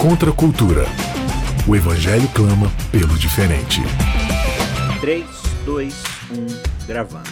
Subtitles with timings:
[0.00, 0.84] Contra a cultura.
[1.66, 3.80] O Evangelho clama pelo diferente.
[5.00, 5.24] 3,
[5.64, 5.94] 2,
[6.84, 7.30] 1, gravando.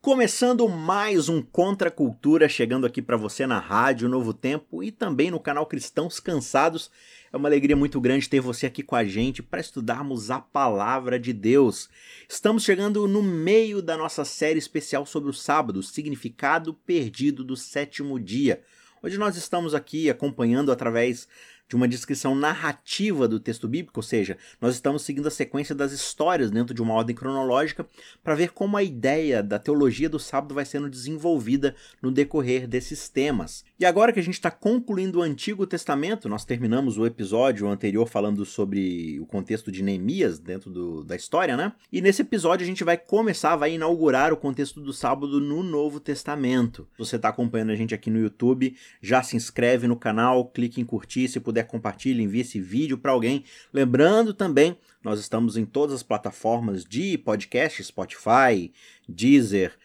[0.00, 4.92] Começando mais um Contra a Cultura, chegando aqui para você na Rádio Novo Tempo e
[4.92, 6.90] também no canal Cristãos Cansados.
[7.32, 11.18] É uma alegria muito grande ter você aqui com a gente para estudarmos a palavra
[11.18, 11.88] de Deus.
[12.28, 18.20] Estamos chegando no meio da nossa série especial sobre o sábado, significado perdido do sétimo
[18.20, 18.62] dia.
[19.02, 21.26] Hoje nós estamos aqui acompanhando através
[21.70, 25.92] de uma descrição narrativa do texto bíblico, ou seja, nós estamos seguindo a sequência das
[25.92, 27.86] histórias dentro de uma ordem cronológica
[28.24, 33.08] para ver como a ideia da teologia do sábado vai sendo desenvolvida no decorrer desses
[33.08, 33.64] temas.
[33.78, 38.06] E agora que a gente está concluindo o Antigo Testamento, nós terminamos o episódio anterior
[38.08, 41.72] falando sobre o contexto de Neemias dentro do, da história, né?
[41.92, 46.00] E nesse episódio a gente vai começar, vai inaugurar o contexto do sábado no Novo
[46.00, 46.88] Testamento.
[46.94, 50.80] Se você está acompanhando a gente aqui no YouTube, já se inscreve no canal, clique
[50.80, 53.44] em curtir, se puder compartilhe, envie esse vídeo para alguém.
[53.72, 58.72] Lembrando também, nós estamos em todas as plataformas de podcast, Spotify,
[59.08, 59.76] Deezer,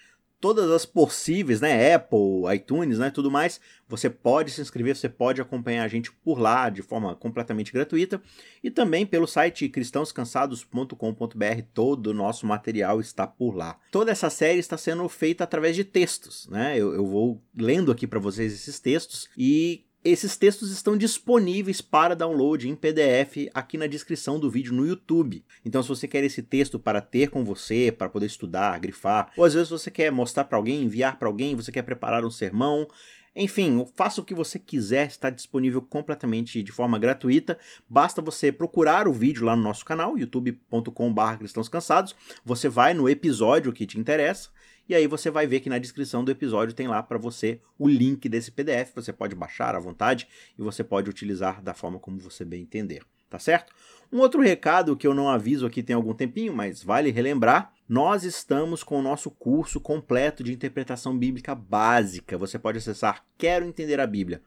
[0.46, 3.60] todas as possíveis, né, Apple, iTunes, né, tudo mais.
[3.88, 8.22] Você pode se inscrever, você pode acompanhar a gente por lá de forma completamente gratuita
[8.64, 11.62] e também pelo site cristãoscansados.com.br.
[11.74, 13.80] Todo o nosso material está por lá.
[13.92, 16.78] Toda essa série está sendo feita através de textos, né?
[16.78, 22.16] Eu, eu vou lendo aqui para vocês esses textos e esses textos estão disponíveis para
[22.16, 25.44] download em PDF aqui na descrição do vídeo no YouTube.
[25.66, 29.44] Então, se você quer esse texto para ter com você, para poder estudar, grifar, ou
[29.44, 32.88] às vezes você quer mostrar para alguém, enviar para alguém, você quer preparar um sermão,
[33.36, 37.58] enfim, faça o que você quiser, está disponível completamente de forma gratuita.
[37.90, 42.16] Basta você procurar o vídeo lá no nosso canal, youtube.com.br cristãos cansados.
[42.46, 44.50] Você vai no episódio que te interessa
[44.88, 47.88] e aí você vai ver que na descrição do episódio tem lá para você o
[47.88, 52.20] link desse PDF, você pode baixar à vontade e você pode utilizar da forma como
[52.20, 53.74] você bem entender, tá certo?
[54.12, 58.24] Um outro recado que eu não aviso aqui tem algum tempinho, mas vale relembrar, nós
[58.24, 62.38] estamos com o nosso curso completo de interpretação bíblica básica.
[62.38, 64.42] Você pode acessar quero entender a Bíblia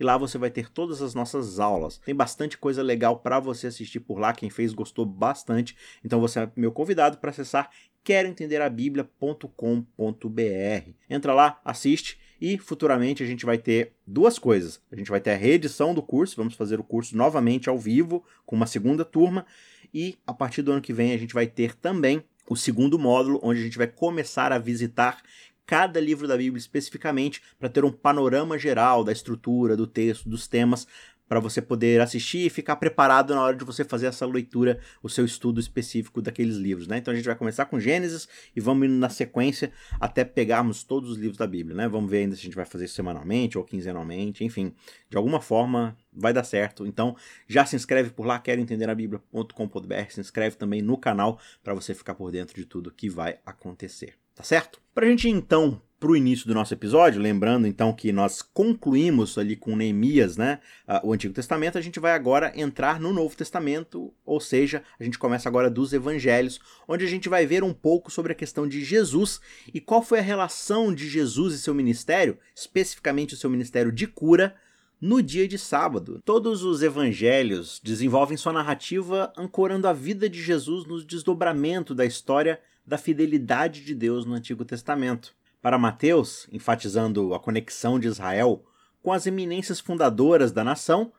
[0.00, 1.98] e lá você vai ter todas as nossas aulas.
[1.98, 4.32] Tem bastante coisa legal para você assistir por lá.
[4.32, 5.76] Quem fez gostou bastante.
[6.02, 7.70] Então você é meu convidado para acessar
[8.08, 10.90] queroentenderabiblia.com.br.
[11.10, 14.80] Entra lá, assiste e futuramente a gente vai ter duas coisas.
[14.90, 18.24] A gente vai ter a reedição do curso, vamos fazer o curso novamente ao vivo
[18.46, 19.44] com uma segunda turma
[19.92, 23.40] e a partir do ano que vem a gente vai ter também o segundo módulo,
[23.42, 25.22] onde a gente vai começar a visitar
[25.66, 30.48] cada livro da Bíblia especificamente para ter um panorama geral da estrutura, do texto, dos
[30.48, 30.86] temas,
[31.28, 35.08] para você poder assistir e ficar preparado na hora de você fazer essa leitura, o
[35.08, 36.98] seu estudo específico daqueles livros, né?
[36.98, 41.10] Então a gente vai começar com Gênesis e vamos indo na sequência até pegarmos todos
[41.10, 41.88] os livros da Bíblia, né?
[41.88, 44.72] Vamos ver ainda se a gente vai fazer semanalmente ou quinzenalmente, enfim,
[45.10, 46.86] de alguma forma vai dar certo.
[46.86, 47.14] Então
[47.46, 51.74] já se inscreve por lá, quero entender a Bíblia.com.br, se inscreve também no canal para
[51.74, 54.80] você ficar por dentro de tudo que vai acontecer tá certo?
[54.94, 59.36] Para a gente então para o início do nosso episódio, lembrando então que nós concluímos
[59.36, 60.60] ali com Neemias, né,
[61.02, 65.18] o Antigo Testamento, a gente vai agora entrar no Novo Testamento, ou seja, a gente
[65.18, 68.84] começa agora dos Evangelhos, onde a gente vai ver um pouco sobre a questão de
[68.84, 69.40] Jesus
[69.74, 74.06] e qual foi a relação de Jesus e seu ministério, especificamente o seu ministério de
[74.06, 74.54] cura,
[75.00, 76.22] no dia de sábado.
[76.24, 82.60] Todos os evangelhos desenvolvem sua narrativa ancorando a vida de Jesus no desdobramento da história
[82.88, 85.36] da fidelidade de Deus no Antigo Testamento.
[85.60, 88.64] Para Mateus, enfatizando a conexão de Israel
[89.02, 91.12] com as eminências fundadoras da nação,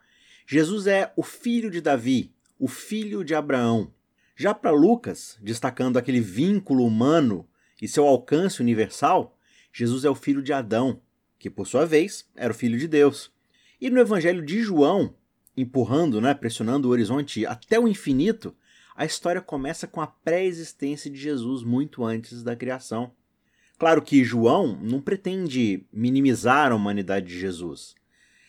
[0.48, 3.94] Jesus é o filho de Davi, o filho de Abraão.
[4.36, 7.48] Já para Lucas, destacando aquele vínculo humano
[7.80, 9.38] e seu alcance universal,
[9.72, 11.00] Jesus é o filho de Adão,
[11.38, 13.32] que por sua vez era o filho de Deus.
[13.80, 15.14] E no Evangelho de João,
[15.56, 18.56] empurrando, né, pressionando o horizonte até o infinito,
[19.00, 23.14] a história começa com a pré-existência de Jesus muito antes da criação.
[23.78, 27.96] Claro que João não pretende minimizar a humanidade de Jesus.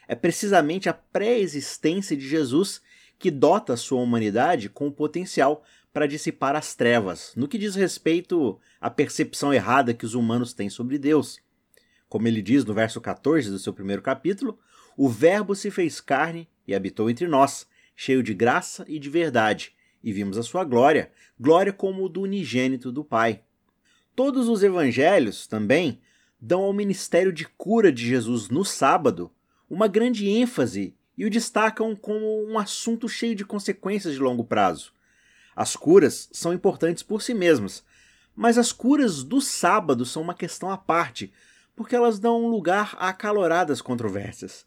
[0.08, 2.82] É precisamente a pré-existência de Jesus
[3.16, 7.76] que dota a sua humanidade com o potencial para dissipar as trevas, no que diz
[7.76, 11.38] respeito à percepção errada que os humanos têm sobre Deus.
[12.08, 14.58] Como ele diz no verso 14 do seu primeiro capítulo,
[14.96, 19.76] o Verbo se fez carne e habitou entre nós, cheio de graça e de verdade,
[20.02, 23.42] e vimos a sua glória, glória como do unigênito do Pai.
[24.14, 26.00] Todos os evangelhos também
[26.40, 29.30] dão ao ministério de cura de Jesus no sábado
[29.68, 34.92] uma grande ênfase e o destacam como um assunto cheio de consequências de longo prazo.
[35.54, 37.84] As curas são importantes por si mesmas,
[38.34, 41.32] mas as curas do sábado são uma questão à parte,
[41.76, 44.64] porque elas dão lugar a acaloradas controvérsias.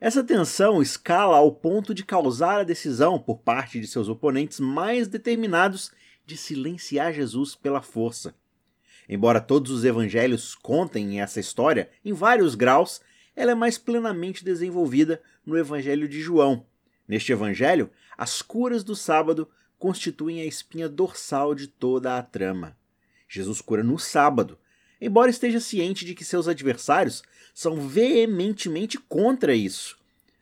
[0.00, 5.08] Essa tensão escala ao ponto de causar a decisão por parte de seus oponentes mais
[5.08, 5.90] determinados
[6.26, 8.34] de silenciar Jesus pela força.
[9.08, 13.00] Embora todos os evangelhos contem essa história em vários graus,
[13.34, 16.66] ela é mais plenamente desenvolvida no Evangelho de João.
[17.06, 22.76] Neste evangelho, as curas do sábado constituem a espinha dorsal de toda a trama.
[23.28, 24.58] Jesus cura no sábado,
[25.00, 27.22] embora esteja ciente de que seus adversários
[27.54, 29.98] são veementemente contra isso.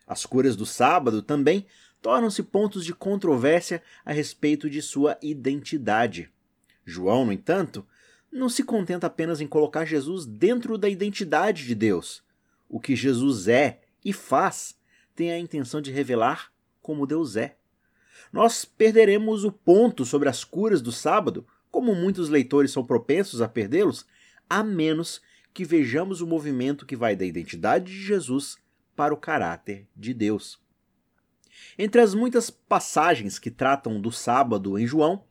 [0.07, 1.65] As curas do sábado também
[2.01, 6.29] tornam-se pontos de controvérsia a respeito de sua identidade.
[6.85, 7.85] João, no entanto,
[8.31, 12.21] não se contenta apenas em colocar Jesus dentro da identidade de Deus.
[12.69, 14.75] O que Jesus é e faz
[15.15, 16.51] tem a intenção de revelar
[16.81, 17.55] como Deus é.
[18.31, 23.47] Nós perderemos o ponto sobre as curas do sábado, como muitos leitores são propensos a
[23.47, 24.05] perdê-los,
[24.49, 25.21] a menos
[25.53, 28.57] que vejamos o movimento que vai da identidade de Jesus
[28.95, 30.59] para o caráter de Deus.
[31.77, 35.23] Entre as muitas passagens que tratam do sábado em João,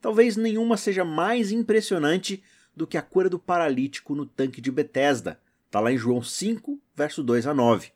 [0.00, 2.42] talvez nenhuma seja mais impressionante
[2.74, 5.40] do que a cura do paralítico no tanque de Betesda.
[5.66, 7.92] Está lá em João 5, verso 2 a 9.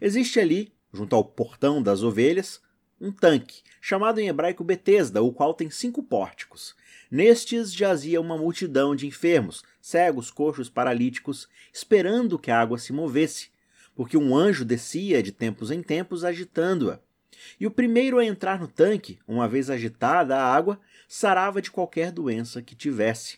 [0.00, 2.60] Existe ali, junto ao portão das ovelhas,
[3.00, 6.74] um tanque, chamado em hebraico Betesda, o qual tem cinco pórticos.
[7.10, 13.50] Nestes jazia uma multidão de enfermos, cegos, coxos, paralíticos, esperando que a água se movesse,
[13.94, 16.98] porque um anjo descia de tempos em tempos agitando-a.
[17.60, 22.10] E o primeiro a entrar no tanque, uma vez agitada a água, sarava de qualquer
[22.10, 23.36] doença que tivesse.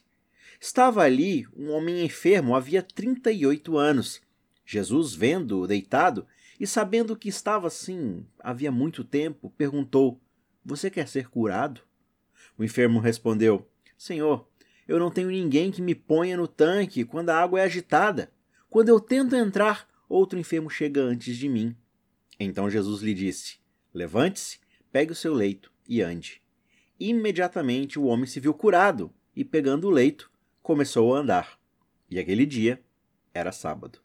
[0.61, 4.23] Estava ali um homem enfermo havia trinta e oito anos.
[4.65, 6.29] Jesus, vendo-o deitado
[6.61, 10.21] e sabendo que estava assim havia muito tempo, perguntou:
[10.65, 11.81] Você quer ser curado?
[12.57, 14.47] O enfermo respondeu: Senhor,
[14.89, 18.31] eu não tenho ninguém que me ponha no tanque quando a água é agitada.
[18.71, 21.75] Quando eu tento entrar, outro enfermo chega antes de mim.
[22.39, 23.59] Então Jesus lhe disse:
[23.93, 24.59] Levante-se,
[24.93, 26.43] pegue o seu leito e ande.
[26.99, 30.31] Imediatamente o homem se viu curado e, pegando o leito,
[30.63, 31.59] começou a andar.
[32.11, 32.81] E aquele dia
[33.35, 34.01] era sábado.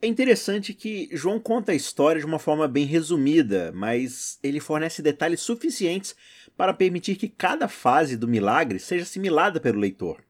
[0.00, 5.02] É interessante que João conta a história de uma forma bem resumida, mas ele fornece
[5.02, 6.14] detalhes suficientes
[6.58, 10.24] para permitir que cada fase do milagre seja assimilada pelo leitor.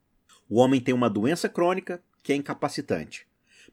[0.47, 3.27] O homem tem uma doença crônica que é incapacitante.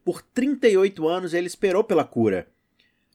[0.06, 2.48] Por 38 anos ele esperou pela cura.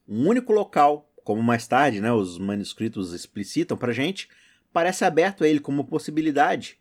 [0.07, 4.29] Um único local, como mais tarde né, os manuscritos explicitam para gente,
[4.71, 6.77] parece aberto a ele como possibilidade.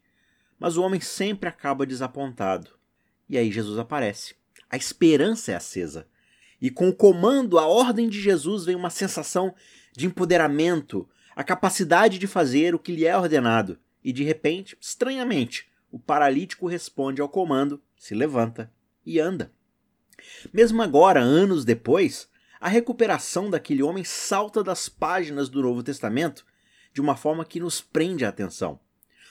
[0.58, 2.72] Mas o homem sempre acaba desapontado.
[3.26, 4.34] E aí Jesus aparece.
[4.68, 6.06] A esperança é acesa.
[6.60, 9.54] E com o comando, a ordem de Jesus, vem uma sensação
[9.96, 11.08] de empoderamento,
[11.40, 13.78] a capacidade de fazer o que lhe é ordenado.
[14.04, 18.70] E de repente, estranhamente, o paralítico responde ao comando, se levanta
[19.06, 19.50] e anda.
[20.52, 22.28] Mesmo agora, anos depois,
[22.60, 26.44] a recuperação daquele homem salta das páginas do Novo Testamento
[26.92, 28.78] de uma forma que nos prende a atenção.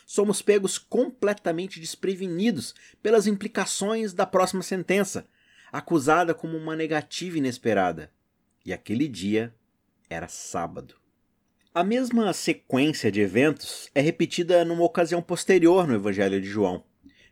[0.04, 2.74] Somos pegos completamente desprevenidos
[3.04, 5.28] pelas implicações da próxima sentença,
[5.72, 8.12] acusada como uma negativa inesperada.
[8.66, 9.54] E aquele dia
[10.10, 10.99] era sábado.
[11.80, 16.84] A mesma sequência de eventos é repetida numa ocasião posterior no Evangelho de João.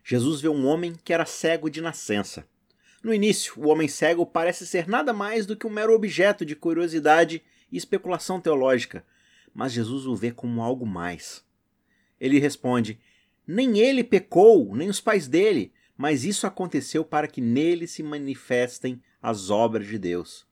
[0.02, 2.48] Jesus vê um homem que era cego de nascença.
[3.02, 6.56] No início, o homem cego parece ser nada mais do que um mero objeto de
[6.56, 9.04] curiosidade e especulação teológica,
[9.52, 11.44] mas Jesus o vê como algo mais.
[12.18, 12.98] Ele responde:
[13.46, 19.02] Nem ele pecou, nem os pais dele, mas isso aconteceu para que nele se manifestem
[19.20, 20.46] as obras de Deus.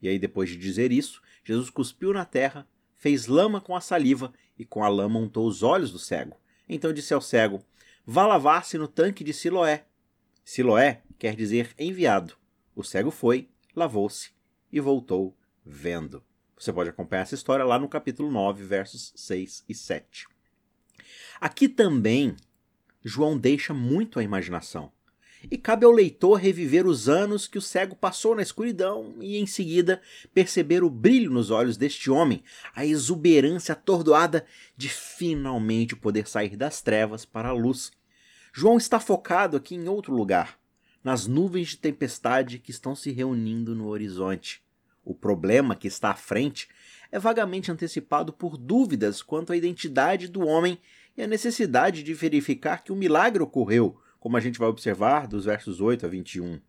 [0.00, 2.66] E aí, depois de dizer isso, Jesus cuspiu na terra,
[3.06, 6.36] fez lama com a saliva e com a lama untou os olhos do cego.
[6.68, 7.62] Então disse ao cego:
[8.04, 9.86] Vá lavar-se no tanque de Siloé.
[10.44, 12.34] Siloé quer dizer enviado.
[12.74, 14.30] O cego foi, lavou-se
[14.72, 16.20] e voltou vendo.
[16.58, 20.26] Você pode acompanhar essa história lá no capítulo 9, versos 6 e 7.
[21.40, 22.34] Aqui também,
[23.04, 24.90] João deixa muito a imaginação.
[25.50, 29.46] E cabe ao leitor reviver os anos que o cego passou na escuridão e, em
[29.46, 30.00] seguida,
[30.34, 32.42] perceber o brilho nos olhos deste homem,
[32.74, 34.44] a exuberância atordoada
[34.76, 37.92] de finalmente poder sair das trevas para a luz.
[38.52, 40.58] João está focado aqui em outro lugar
[41.06, 44.60] nas nuvens de tempestade que estão se reunindo no horizonte.
[45.04, 46.68] O problema que está à frente
[47.12, 50.76] é vagamente antecipado por dúvidas quanto à identidade do homem
[51.16, 55.44] e a necessidade de verificar que o milagre ocorreu, como a gente vai observar dos
[55.44, 56.60] versos 8 a 21.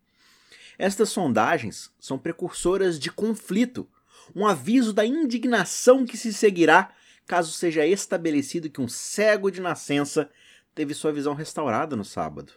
[0.78, 3.88] Estas sondagens são precursoras de conflito,
[4.34, 6.92] um aviso da indignação que se seguirá
[7.26, 10.30] caso seja estabelecido que um cego de nascença
[10.74, 12.54] teve sua visão restaurada no sábado.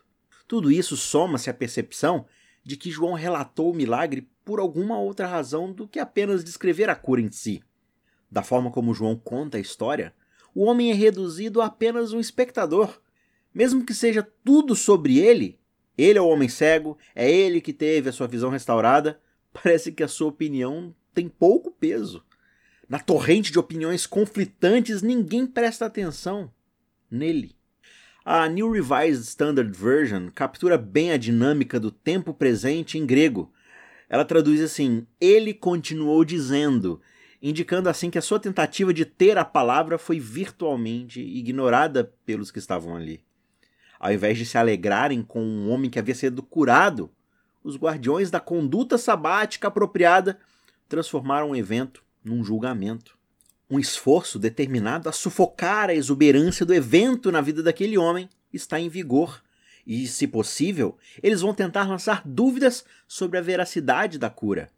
[0.48, 2.25] Tudo isso soma-se à percepção
[2.63, 6.95] de que João relatou o milagre por alguma outra razão do que apenas descrever a
[6.95, 7.62] cura em si.
[8.29, 10.13] Da forma como João conta a história,
[10.55, 13.00] o homem é reduzido a apenas um espectador.
[13.53, 15.60] Mesmo que seja tudo sobre ele,
[15.98, 19.20] ele é o homem cego, é ele que teve a sua visão restaurada,
[19.51, 22.24] parece que a sua opinião tem pouco peso.
[22.88, 26.51] Na torrente de opiniões conflitantes, ninguém presta atenção
[27.10, 27.55] nele.
[28.24, 33.51] A New Revised Standard Version captura bem a dinâmica do tempo presente em grego.
[34.08, 37.01] Ela traduz assim: Ele continuou dizendo,
[37.41, 42.60] indicando assim que a sua tentativa de ter a palavra foi virtualmente ignorada pelos que
[42.60, 43.24] estavam ali.
[44.01, 47.10] Ao invés de se alegrarem com um homem que havia sido curado,
[47.63, 50.39] os guardiões da conduta sabática apropriada
[50.89, 53.22] transformaram o evento num julgamento
[53.72, 58.89] um esforço determinado a sufocar a exuberância do evento na vida daquele homem está em
[58.89, 59.41] vigor.
[59.88, 64.70] E, se possível, eles vão tentar lançar dúvidas sobre a veracidade da cura.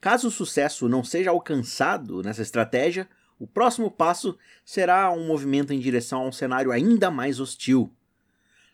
[0.00, 5.78] Caso o sucesso não seja alcançado nessa estratégia, o próximo passo será um movimento em
[5.78, 7.90] direção a um cenário ainda mais hostil.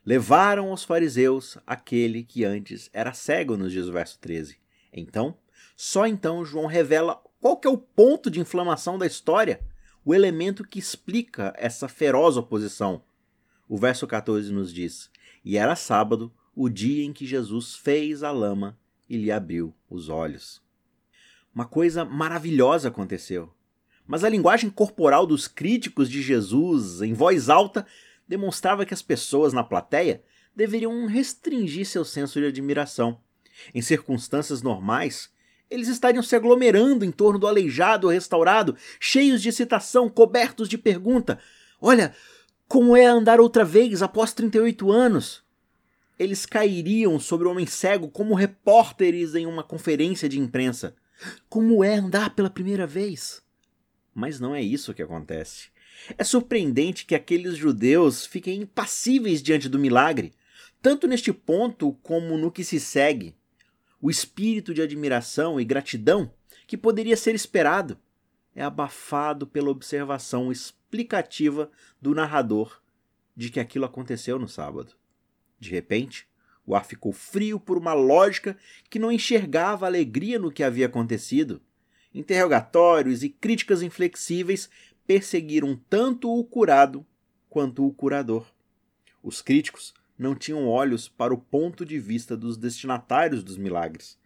[0.05, 4.59] Levaram os fariseus aquele que antes era cego, nos diz o verso 13.
[4.93, 5.37] Então,
[5.77, 9.61] só então João revela qual que é o ponto de inflamação da história?
[10.05, 13.03] O elemento que explica essa feroz oposição.
[13.69, 15.11] O verso 14 nos diz:
[15.45, 20.09] E era sábado, o dia em que Jesus fez a lama e lhe abriu os
[20.09, 20.63] olhos.
[21.55, 23.53] Uma coisa maravilhosa aconteceu.
[24.07, 27.87] Mas a linguagem corporal dos críticos de Jesus, em voz alta,
[28.27, 30.23] demonstrava que as pessoas na plateia
[30.55, 33.21] deveriam restringir seu senso de admiração.
[33.75, 35.31] Em circunstâncias normais,
[35.71, 41.39] eles estariam se aglomerando em torno do aleijado restaurado, cheios de excitação, cobertos de pergunta.
[41.81, 42.15] Olha,
[42.69, 45.43] como é andar outra vez após 38 anos?
[46.19, 50.95] Eles cairiam sobre o homem cego como repórteres em uma conferência de imprensa.
[51.49, 53.43] Como é andar pela primeira vez?
[54.15, 55.69] Mas não é isso que acontece.
[56.17, 60.33] É surpreendente que aqueles judeus fiquem impassíveis diante do milagre,
[60.83, 63.35] tanto neste ponto como no que se segue
[64.01, 66.31] o espírito de admiração e gratidão
[66.67, 67.99] que poderia ser esperado
[68.55, 71.71] é abafado pela observação explicativa
[72.01, 72.81] do narrador
[73.35, 74.93] de que aquilo aconteceu no sábado.
[75.59, 76.29] De repente,
[76.65, 78.57] o ar ficou frio por uma lógica
[78.89, 81.61] que não enxergava alegria no que havia acontecido.
[82.15, 84.71] Interrogatórios e críticas inflexíveis
[85.07, 87.07] perseguiram tanto o curado
[87.49, 88.47] quanto o curador.
[89.23, 94.19] Os críticos não tinham olhos para o ponto de vista dos destinatários dos milagres.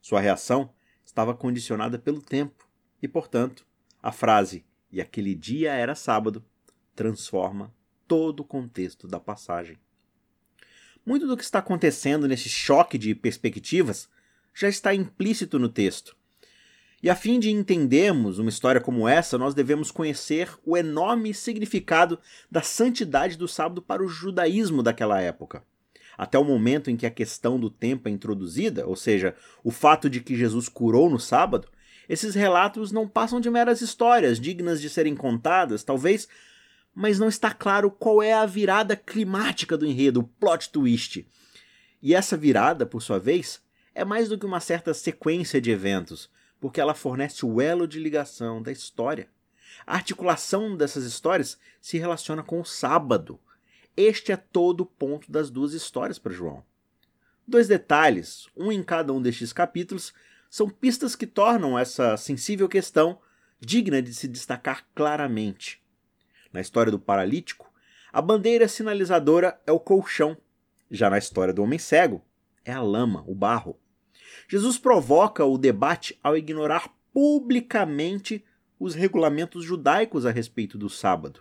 [0.00, 0.72] Sua reação
[1.04, 2.68] estava condicionada pelo tempo,
[3.02, 3.66] e, portanto,
[4.02, 6.44] a frase e aquele dia era sábado
[6.94, 7.74] transforma
[8.06, 9.78] todo o contexto da passagem.
[11.04, 14.08] Muito do que está acontecendo nesse choque de perspectivas
[14.54, 16.16] já está implícito no texto.
[17.02, 22.18] E a fim de entendermos uma história como essa, nós devemos conhecer o enorme significado
[22.50, 25.62] da santidade do sábado para o judaísmo daquela época.
[26.16, 30.08] Até o momento em que a questão do tempo é introduzida, ou seja, o fato
[30.08, 31.68] de que Jesus curou no sábado,
[32.08, 36.26] esses relatos não passam de meras histórias dignas de serem contadas, talvez,
[36.94, 41.28] mas não está claro qual é a virada climática do enredo, o plot twist.
[42.02, 43.60] E essa virada, por sua vez,
[43.94, 47.98] é mais do que uma certa sequência de eventos, porque ela fornece o elo de
[47.98, 49.28] ligação da história.
[49.86, 53.38] A articulação dessas histórias se relaciona com o sábado.
[53.96, 56.64] Este é todo o ponto das duas histórias para João.
[57.46, 60.12] Dois detalhes, um em cada um destes capítulos,
[60.50, 63.18] são pistas que tornam essa sensível questão
[63.60, 65.82] digna de se destacar claramente.
[66.52, 67.72] Na história do paralítico,
[68.12, 70.36] a bandeira sinalizadora é o colchão.
[70.90, 72.24] Já na história do homem cego,
[72.64, 73.78] é a lama, o barro.
[74.48, 78.44] Jesus provoca o debate ao ignorar publicamente
[78.78, 81.40] os regulamentos judaicos a respeito do sábado.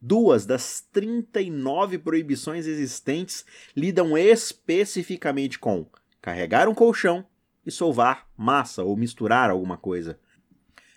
[0.00, 3.44] Duas das 39 proibições existentes
[3.76, 5.86] lidam especificamente com
[6.20, 7.24] carregar um colchão
[7.64, 10.18] e sovar massa ou misturar alguma coisa.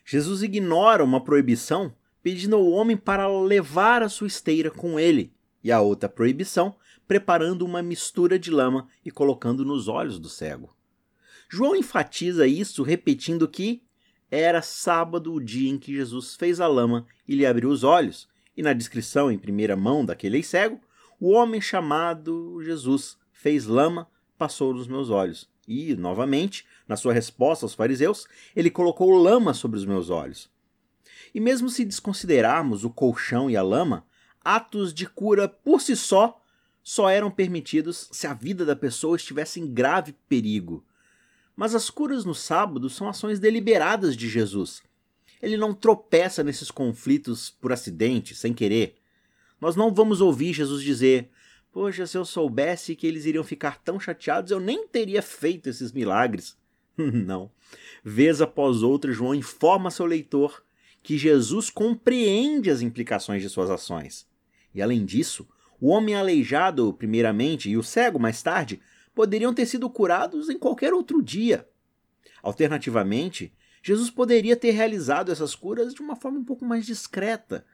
[0.06, 5.32] Jesus ignora uma proibição pedindo ao homem para levar a sua esteira com ele,
[5.64, 6.76] e a outra proibição
[7.08, 10.76] preparando uma mistura de lama e colocando nos olhos do cego.
[11.52, 13.82] João enfatiza isso repetindo que
[14.30, 18.30] era sábado o dia em que Jesus fez a lama e lhe abriu os olhos,
[18.56, 20.80] e na descrição em primeira mão daquele cego,
[21.20, 25.50] o homem chamado Jesus fez lama, passou nos meus olhos.
[25.68, 30.50] E, novamente, na sua resposta aos fariseus, ele colocou lama sobre os meus olhos.
[31.34, 34.06] E mesmo se desconsiderarmos o colchão e a lama,
[34.44, 36.40] atos de cura por si só
[36.82, 40.84] só eram permitidos se a vida da pessoa estivesse em grave perigo
[41.60, 44.82] Mas as curas no sábado são ações deliberadas de Jesus.
[45.42, 48.96] Ele não tropeça nesses conflitos por acidente, sem querer.
[49.60, 51.30] Nós não vamos ouvir Jesus dizer:
[51.70, 55.92] Poxa, se eu soubesse que eles iriam ficar tão chateados, eu nem teria feito esses
[55.92, 56.58] milagres.
[56.96, 57.52] não.
[58.02, 60.64] Vez após outra, João informa seu leitor
[61.04, 64.26] que Jesus compreende as implicações de suas ações.
[64.74, 65.46] E além disso,
[65.78, 68.80] o homem aleijado, primeiramente, e o cego, mais tarde,
[69.14, 71.68] poderiam ter sido curados em qualquer outro dia.
[72.42, 77.66] Alternativamente, Jesus poderia ter realizado essas curas de uma forma um pouco mais discreta.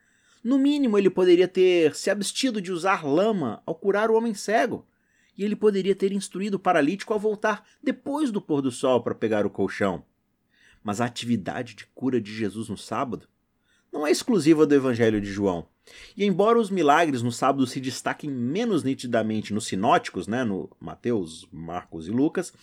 [0.44, 4.88] No mínimo, ele poderia ter se abstido de usar lama ao curar o homem cego.
[5.38, 9.16] E ele poderia ter instruído o paralítico a voltar depois do pôr do sol para
[9.16, 10.06] pegar o colchão.
[10.84, 13.28] Mas a atividade de cura de Jesus no sábado
[13.92, 15.68] não é exclusiva do Evangelho de João.
[16.18, 21.48] E embora os milagres no sábado se destaquem menos nitidamente nos sinóticos, né, no Mateus,
[21.52, 22.54] Marcos e Lucas,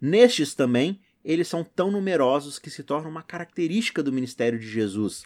[0.00, 5.24] nestes também eles são tão numerosos que se tornam uma característica do ministério de Jesus.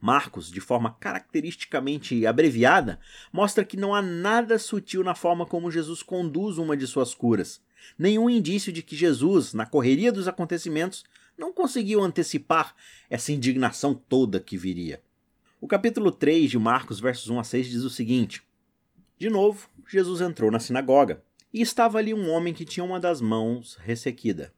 [0.00, 3.00] Marcos, de forma caracteristicamente abreviada,
[3.32, 7.60] mostra que não há nada sutil na forma como Jesus conduz uma de suas curas.
[7.98, 11.04] Nenhum indício de que Jesus, na correria dos acontecimentos,
[11.38, 12.74] não conseguiu antecipar
[13.08, 15.00] essa indignação toda que viria.
[15.60, 18.44] O capítulo 3 de Marcos, versos 1 a 6, diz o seguinte:
[19.18, 21.20] De novo, Jesus entrou na sinagoga,
[21.52, 24.54] e estava ali um homem que tinha uma das mãos ressequida.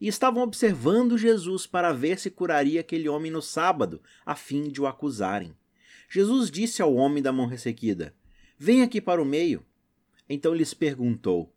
[0.00, 4.80] E estavam observando Jesus para ver se curaria aquele homem no sábado, a fim de
[4.80, 5.54] o acusarem.
[6.08, 8.14] Jesus disse ao homem da mão ressequida:
[8.56, 9.62] Vem aqui para o meio.
[10.26, 11.52] Então lhes perguntou: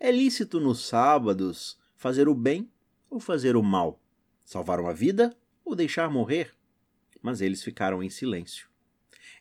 [0.00, 2.68] É lícito nos sábados fazer o bem
[3.08, 4.02] ou fazer o mal?
[4.44, 5.32] Salvar uma vida
[5.64, 6.52] ou deixar morrer?
[7.22, 8.68] Mas eles ficaram em silêncio.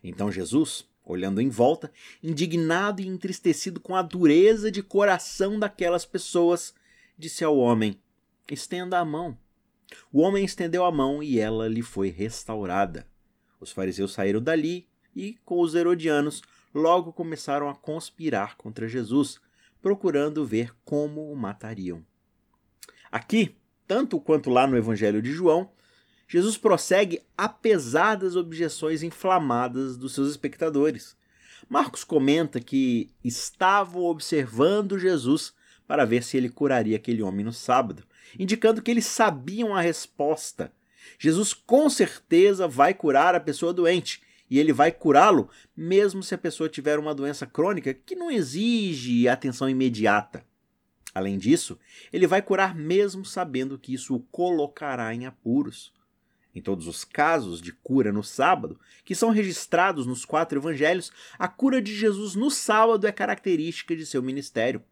[0.04, 6.74] Então Jesus, olhando em volta, indignado e entristecido com a dureza de coração daquelas pessoas,
[7.18, 8.00] disse ao homem:
[8.50, 9.38] Estenda a mão.
[10.12, 13.08] O homem estendeu a mão e ela lhe foi restaurada.
[13.60, 16.42] Os fariseus saíram dali e, com os herodianos,
[16.74, 19.40] logo começaram a conspirar contra Jesus,
[19.82, 22.06] procurando ver como o matariam.
[23.12, 25.70] Aqui, tanto quanto lá no Evangelho de João,
[26.32, 31.14] Jesus prossegue apesar das objeções inflamadas dos seus espectadores.
[31.68, 35.54] Marcos comenta que estavam observando Jesus
[35.86, 38.06] para ver se ele curaria aquele homem no sábado,
[38.40, 40.72] indicando que eles sabiam a resposta.
[41.20, 46.38] Jesus com certeza vai curar a pessoa doente, e ele vai curá-lo mesmo se a
[46.38, 50.46] pessoa tiver uma doença crônica que não exige atenção imediata.
[51.14, 51.78] Além disso,
[52.14, 55.92] ele vai curar mesmo sabendo que isso o colocará em apuros.
[56.54, 61.48] Em todos os casos de cura no sábado, que são registrados nos quatro evangelhos, a
[61.48, 64.84] cura de Jesus no sábado é característica de seu ministério.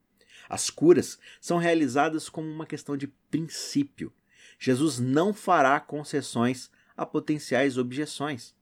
[0.48, 4.12] As curas são realizadas como uma questão de princípio.
[4.58, 8.56] Jesus não fará concessões a potenciais objeções.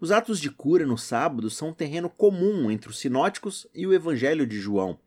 [0.00, 3.92] Os atos de cura no sábado são um terreno comum entre os sinóticos e o
[3.92, 4.98] Evangelho de João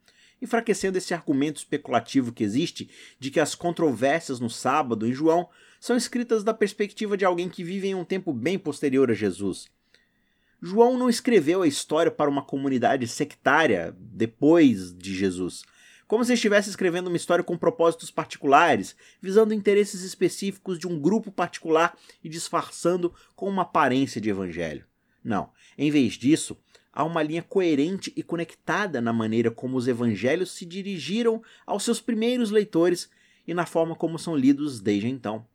[0.42, 5.96] enfraquecendo esse argumento especulativo que existe de que as controvérsias no sábado em João são
[5.96, 9.68] escritas da perspectiva de alguém que vive em um tempo bem posterior a Jesus.
[10.62, 15.63] João não escreveu a história para uma comunidade sectária depois de Jesus,
[16.08, 21.32] como se estivesse escrevendo uma história com propósitos particulares, visando interesses específicos de um grupo
[21.32, 24.86] particular e disfarçando com uma aparência de evangelho.
[25.24, 26.58] Não, em vez disso,
[26.92, 32.02] há uma linha coerente e conectada na maneira como os evangelhos se dirigiram aos seus
[32.02, 33.10] primeiros leitores
[33.46, 35.46] e na forma como são lidos desde então.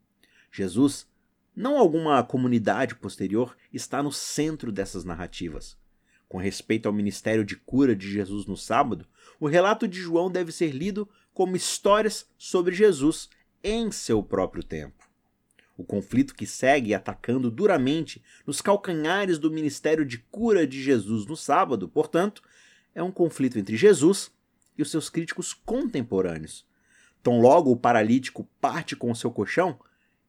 [0.53, 1.07] Jesus,
[1.57, 5.79] não alguma comunidade posterior, está no centro dessas narrativas.
[6.29, 9.07] Com respeito ao ministério de cura de Jesus no sábado,
[9.41, 13.31] o relato de João deve ser lido como histórias sobre Jesus
[13.65, 15.09] em seu próprio tempo.
[15.77, 21.37] O conflito que segue atacando duramente nos calcanhares do ministério de cura de Jesus no
[21.37, 22.43] sábado, portanto,
[22.95, 24.31] é um conflito entre Jesus
[24.77, 26.67] e os seus críticos contemporâneos.
[27.23, 29.79] Tão logo o paralítico parte com o seu colchão,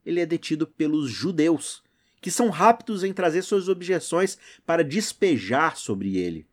[0.05, 1.83] ele é detido pelos judeus,
[2.21, 6.47] que são rápidos em trazer suas objeções para despejar sobre ele.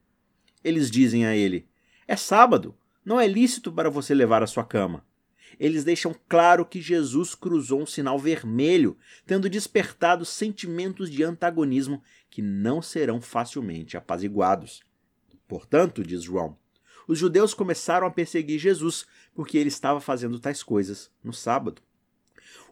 [0.62, 1.66] Eles dizem a ele:
[2.06, 5.04] É sábado, não é lícito para você levar a sua cama
[5.58, 12.40] eles deixam claro que Jesus cruzou um sinal vermelho, tendo despertado sentimentos de antagonismo que
[12.40, 14.82] não serão facilmente apaziguados.
[15.48, 16.56] Portanto, diz João,
[17.08, 21.82] os judeus começaram a perseguir Jesus porque ele estava fazendo tais coisas no sábado.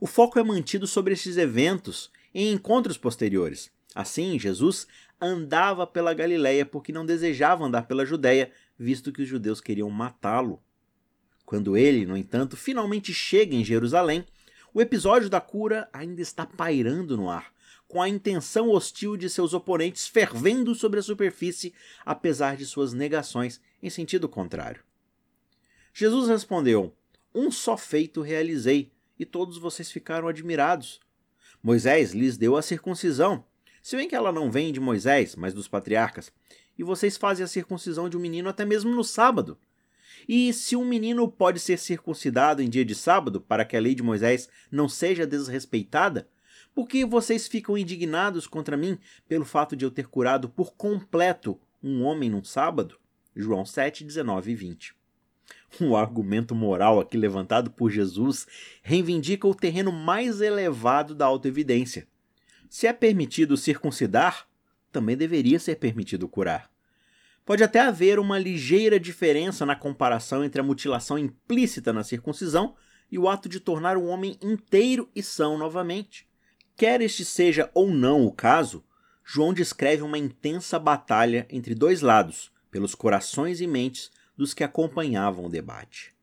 [0.01, 3.71] O foco é mantido sobre esses eventos em encontros posteriores.
[3.95, 4.87] Assim, Jesus
[5.21, 10.63] andava pela Galiléia porque não desejava andar pela Judéia, visto que os judeus queriam matá-lo.
[11.45, 14.25] Quando ele, no entanto, finalmente chega em Jerusalém,
[14.73, 17.53] o episódio da cura ainda está pairando no ar,
[17.89, 21.73] com a intenção hostil de seus oponentes fervendo sobre a superfície,
[22.05, 24.85] apesar de suas negações em sentido contrário.
[25.93, 26.95] Jesus respondeu:
[27.35, 31.01] Um só feito realizei, e todos vocês ficaram admirados.
[31.63, 33.45] Moisés lhes deu a circuncisão,
[33.83, 36.33] se bem que ela não vem de Moisés, mas dos patriarcas,
[36.79, 39.59] e vocês fazem a circuncisão de um menino até mesmo no sábado.
[40.29, 43.95] E se um menino pode ser circuncidado em dia de sábado, para que a lei
[43.95, 46.29] de Moisés não seja desrespeitada,
[46.75, 51.59] por que vocês ficam indignados contra mim pelo fato de eu ter curado por completo
[51.83, 52.99] um homem num sábado?
[53.35, 54.98] João 7, 19 e 20.
[55.81, 58.47] Um argumento moral aqui levantado por Jesus
[58.83, 62.07] reivindica o terreno mais elevado da autoevidência.
[62.69, 64.47] Se é permitido circuncidar,
[64.91, 66.71] também deveria ser permitido curar.
[67.45, 72.75] Pode até haver uma ligeira diferença na comparação entre a mutilação implícita na circuncisão
[73.11, 76.27] e o ato de tornar o homem inteiro e são novamente.
[76.77, 78.85] Quer este seja ou não o caso,
[79.25, 85.45] João descreve uma intensa batalha entre dois lados, pelos corações e mentes dos que acompanhavam
[85.45, 86.15] o debate.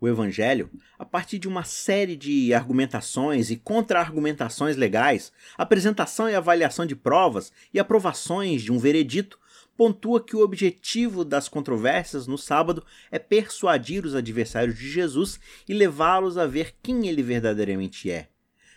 [0.00, 6.86] O Evangelho, a partir de uma série de argumentações e contra-argumentações legais, apresentação e avaliação
[6.86, 9.38] de provas e aprovações de um veredito,
[9.76, 15.74] pontua que o objetivo das controvérsias no sábado é persuadir os adversários de Jesus e
[15.74, 18.28] levá-los a ver quem ele verdadeiramente é.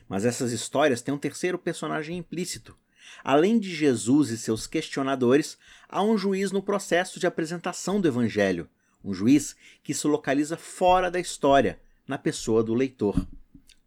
[0.10, 2.78] Mas essas histórias têm um terceiro personagem implícito.
[3.24, 5.58] Além de Jesus e seus questionadores,
[5.90, 8.70] há um juiz no processo de apresentação do Evangelho,
[9.04, 13.26] um juiz que se localiza fora da história, na pessoa do leitor.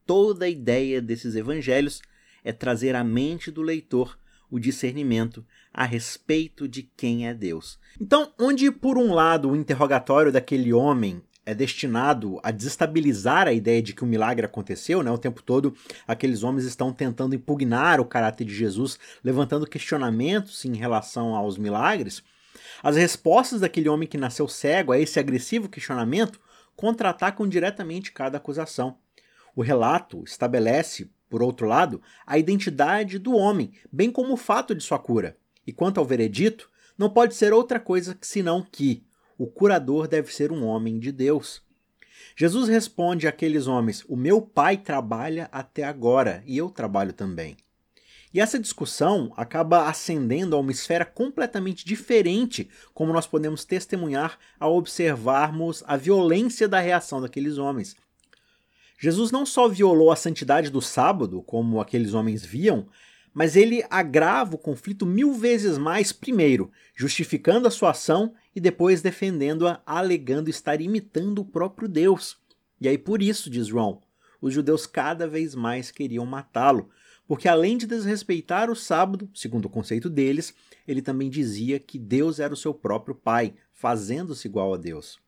[0.04, 2.00] Toda a ideia desses evangelhos
[2.44, 4.18] é trazer à mente do leitor
[4.50, 7.78] o discernimento a respeito de quem é Deus.
[8.00, 13.80] Então, onde por um lado o interrogatório daquele homem é destinado a desestabilizar a ideia
[13.80, 15.10] de que o milagre aconteceu, né?
[15.12, 15.74] O tempo todo
[16.06, 22.20] aqueles homens estão tentando impugnar o caráter de Jesus, levantando questionamentos em relação aos milagres.
[22.82, 26.40] As respostas daquele homem que nasceu cego a esse agressivo questionamento
[26.74, 28.98] contra-atacam diretamente cada acusação.
[29.54, 34.82] O relato estabelece, por outro lado, a identidade do homem, bem como o fato de
[34.82, 35.36] sua cura.
[35.64, 39.05] E quanto ao veredito, não pode ser outra coisa senão que
[39.38, 41.62] o curador deve ser um homem de Deus.
[42.34, 47.56] Jesus responde àqueles homens: O meu pai trabalha até agora e eu trabalho também.
[48.32, 54.76] E essa discussão acaba ascendendo a uma esfera completamente diferente, como nós podemos testemunhar ao
[54.76, 57.96] observarmos a violência da reação daqueles homens.
[58.98, 62.86] Jesus não só violou a santidade do sábado, como aqueles homens viam,
[63.36, 69.02] mas ele agrava o conflito mil vezes mais, primeiro, justificando a sua ação e depois
[69.02, 72.38] defendendo-a, alegando estar imitando o próprio Deus.
[72.80, 74.00] E aí, por isso, diz João,
[74.40, 76.88] os judeus cada vez mais queriam matá-lo,
[77.28, 80.54] porque além de desrespeitar o sábado, segundo o conceito deles,
[80.88, 85.18] ele também dizia que Deus era o seu próprio Pai, fazendo-se igual a Deus.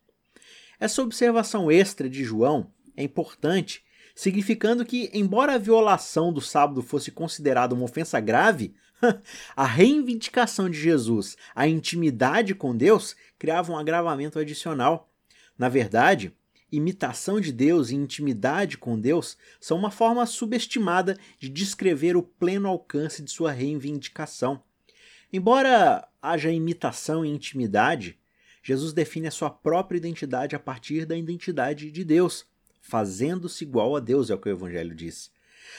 [0.81, 3.85] Essa observação extra de João é importante,
[4.19, 8.75] significando que, embora a violação do sábado fosse considerada uma ofensa grave,
[9.55, 15.09] a reivindicação de Jesus, a intimidade com Deus, criava um agravamento adicional.
[15.57, 16.35] Na verdade,
[16.73, 22.67] imitação de Deus e intimidade com Deus são uma forma subestimada de descrever o pleno
[22.67, 24.61] alcance de sua reivindicação.
[25.33, 28.19] Embora haja imitação e intimidade,
[28.65, 32.45] Jesus define a sua própria identidade a partir da identidade de Deus,
[32.89, 35.31] fazendo-se igual a Deus, é o que o Evangelho diz.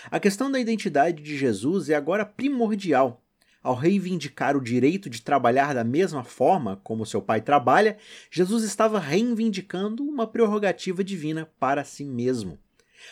[0.09, 3.23] A questão da identidade de Jesus é agora primordial
[3.61, 7.97] ao reivindicar o direito de trabalhar da mesma forma como seu pai trabalha,
[8.31, 12.57] Jesus estava reivindicando uma prerrogativa divina para si mesmo.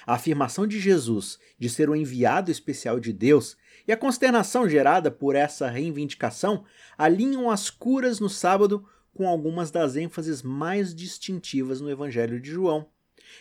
[0.06, 3.58] A afirmação de Jesus de ser o enviado especial de Deus
[3.88, 6.64] e a consternação gerada por essa reivindicação
[6.98, 12.88] alinham as curas no sábado com algumas das ênfases mais distintivas no Evangelho de João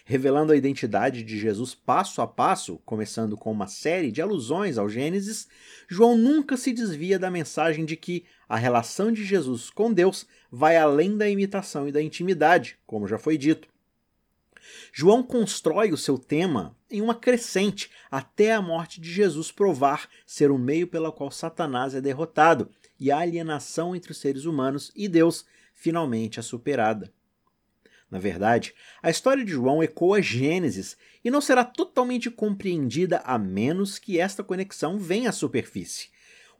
[0.04, 4.88] revelando a identidade de Jesus passo a passo, começando com uma série de alusões ao
[4.88, 5.48] Gênesis,
[5.88, 10.76] João nunca se desvia da mensagem de que a relação de Jesus com Deus vai
[10.76, 13.68] além da imitação e da intimidade, como já foi dito.
[14.92, 20.50] João constrói o seu tema em uma crescente até a morte de Jesus provar ser
[20.50, 25.08] o meio pelo qual Satanás é derrotado e a alienação entre os seres humanos e
[25.08, 25.44] Deus
[25.74, 27.12] finalmente é superada.
[28.10, 33.98] Na verdade, a história de João ecoa Gênesis e não será totalmente compreendida a menos
[33.98, 36.08] que esta conexão venha à superfície.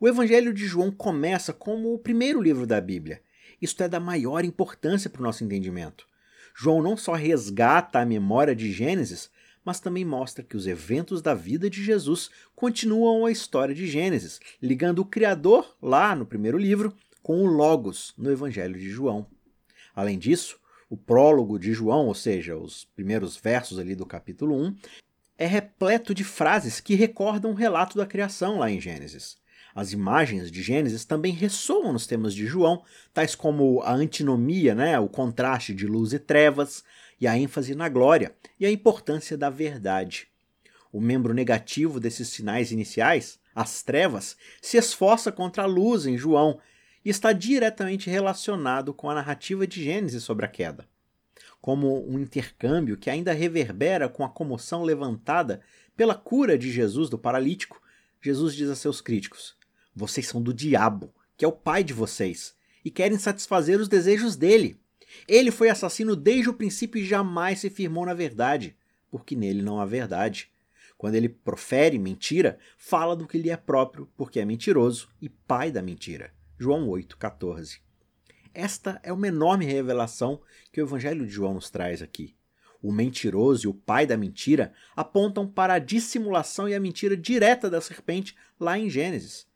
[0.01, 3.23] O Evangelho de João começa como o primeiro livro da Bíblia.
[3.63, 6.07] Isto é da maior importância para o nosso entendimento.
[6.55, 9.31] João não só resgata a memória de Gênesis,
[9.65, 14.41] mas também mostra que os eventos da vida de Jesus continuam a história de Gênesis,
[14.63, 19.27] ligando o Criador, lá no primeiro livro, com o Logos, no Evangelho de João.
[19.95, 24.77] Além disso, o prólogo de João, ou seja, os primeiros versos ali do capítulo 1,
[25.39, 29.37] é repleto de frases que recordam o relato da criação lá em Gênesis.
[29.75, 34.99] As imagens de Gênesis também ressoam nos temas de João, tais como a antinomia, né,
[34.99, 36.83] o contraste de luz e trevas,
[37.21, 40.29] e a ênfase na glória e a importância da verdade.
[40.93, 46.59] O membro negativo desses sinais iniciais, as trevas, se esforça contra a luz em João
[47.07, 50.89] e está diretamente relacionado com a narrativa de Gênesis sobre a queda.
[51.61, 55.61] Como um intercâmbio que ainda reverbera com a comoção levantada
[55.97, 57.81] pela cura de Jesus do paralítico,
[58.21, 59.57] Jesus diz a seus críticos:
[59.95, 64.35] vocês são do diabo, que é o pai de vocês, e querem satisfazer os desejos
[64.35, 64.77] dele.
[65.29, 68.77] Ele foi assassino desde o princípio e jamais se firmou na verdade,
[69.13, 70.51] porque nele não há verdade.
[70.99, 75.71] Quando ele profere mentira, fala do que lhe é próprio, porque é mentiroso e pai
[75.71, 76.35] da mentira.
[76.59, 77.81] João 8,14.
[78.55, 80.41] Esta é uma enorme revelação
[80.73, 82.35] que o Evangelho de João nos traz aqui.
[82.83, 87.69] O mentiroso e o pai da mentira apontam para a dissimulação e a mentira direta
[87.69, 89.47] da serpente lá em Gênesis.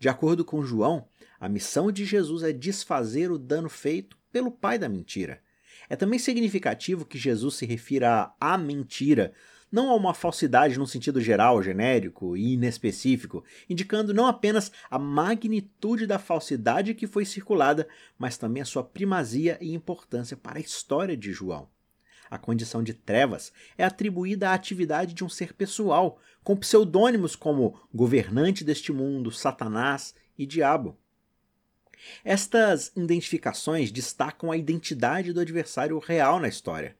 [0.00, 1.06] De acordo com João,
[1.38, 5.40] a missão de Jesus é desfazer o dano feito pelo pai da mentira.
[5.88, 9.32] É também significativo que Jesus se refira à mentira,
[9.70, 16.06] não a uma falsidade no sentido geral, genérico e inespecífico, indicando não apenas a magnitude
[16.06, 21.16] da falsidade que foi circulada, mas também a sua primazia e importância para a história
[21.16, 21.68] de João.
[22.30, 27.80] A condição de trevas é atribuída à atividade de um ser pessoal, com pseudônimos como
[27.92, 30.96] governante deste mundo, Satanás e Diabo.
[32.24, 36.96] Estas identificações destacam a identidade do adversário real na história.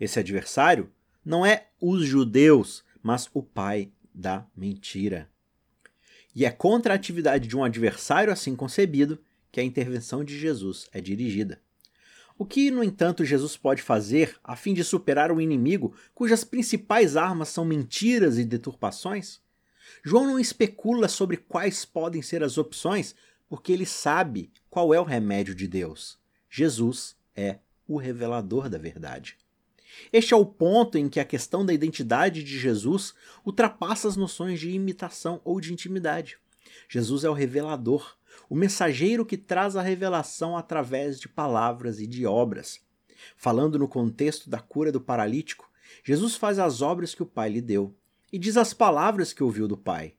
[0.00, 0.90] Esse adversário
[1.24, 5.28] não é os judeus, mas o pai da mentira.
[6.34, 9.18] E é contra a atividade de um adversário assim concebido
[9.50, 11.60] que a intervenção de Jesus é dirigida.
[12.38, 17.16] O que, no entanto, Jesus pode fazer a fim de superar o inimigo cujas principais
[17.16, 19.40] armas são mentiras e deturpações?
[20.04, 23.14] João não especula sobre quais podem ser as opções,
[23.48, 26.16] porque ele sabe qual é o remédio de Deus.
[26.48, 29.36] Jesus é o revelador da verdade.
[30.12, 34.60] Este é o ponto em que a questão da identidade de Jesus ultrapassa as noções
[34.60, 36.38] de imitação ou de intimidade.
[36.88, 38.16] Jesus é o revelador,
[38.48, 42.80] o mensageiro que traz a revelação através de palavras e de obras.
[43.36, 45.70] Falando no contexto da cura do paralítico,
[46.04, 47.94] Jesus faz as obras que o Pai lhe deu
[48.32, 50.14] e diz as palavras que ouviu do Pai.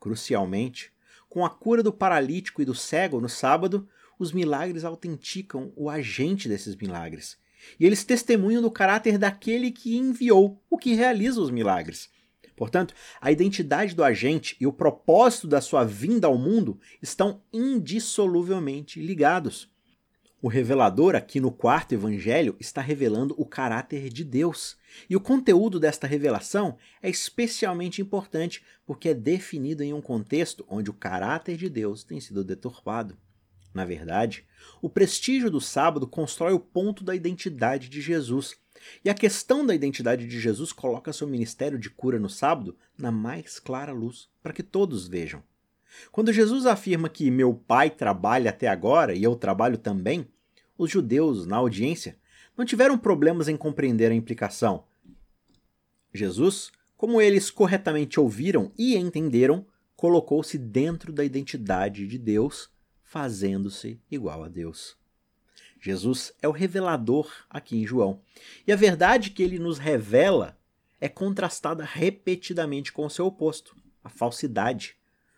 [0.00, 0.92] Crucialmente,
[1.28, 6.48] com a cura do paralítico e do cego no sábado, os milagres autenticam o agente
[6.48, 7.36] desses milagres.
[7.78, 12.08] E eles testemunham do caráter daquele que enviou, o que realiza os milagres.
[12.56, 19.00] Portanto, a identidade do agente e o propósito da sua vinda ao mundo estão indissoluvelmente
[19.00, 19.68] ligados.
[20.40, 24.76] O revelador, aqui no quarto evangelho, está revelando o caráter de Deus.
[25.08, 30.90] E o conteúdo desta revelação é especialmente importante porque é definido em um contexto onde
[30.90, 33.16] o caráter de Deus tem sido deturpado.
[33.74, 34.46] Na verdade,
[34.80, 38.56] o prestígio do sábado constrói o ponto da identidade de Jesus
[39.04, 43.10] e a questão da identidade de Jesus coloca seu ministério de cura no sábado na
[43.10, 45.42] mais clara luz, para que todos vejam.
[46.12, 50.28] Quando Jesus afirma que meu pai trabalha até agora e eu trabalho também,
[50.78, 52.16] os judeus, na audiência,
[52.56, 54.84] não tiveram problemas em compreender a implicação.
[56.12, 62.70] Jesus, como eles corretamente ouviram e entenderam, colocou-se dentro da identidade de Deus,
[63.14, 64.96] fazendo-se igual a Deus.
[65.80, 68.20] Jesus é o revelador aqui em João.
[68.66, 70.58] E a verdade que ele nos revela
[71.00, 74.96] é contrastada repetidamente com o seu oposto, a falsidade.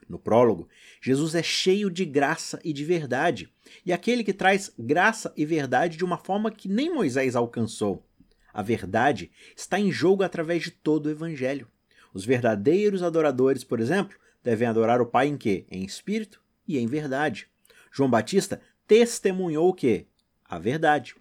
[0.08, 0.70] No prólogo,
[1.02, 3.52] Jesus é cheio de graça e de verdade,
[3.84, 8.06] e aquele que traz graça e verdade de uma forma que nem Moisés alcançou.
[8.54, 11.68] A verdade está em jogo através de todo o evangelho.
[12.14, 15.66] Os verdadeiros adoradores, por exemplo, devem adorar o Pai em quê?
[15.70, 17.50] Em espírito e em verdade.
[17.96, 20.06] João Batista testemunhou que
[20.44, 21.16] a verdade.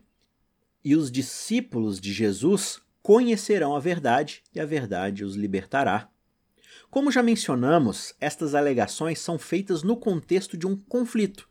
[0.84, 6.10] E os discípulos de Jesus conhecerão a verdade e a verdade os libertará.
[6.92, 11.48] Como já mencionamos, estas alegações são feitas no contexto de um conflito.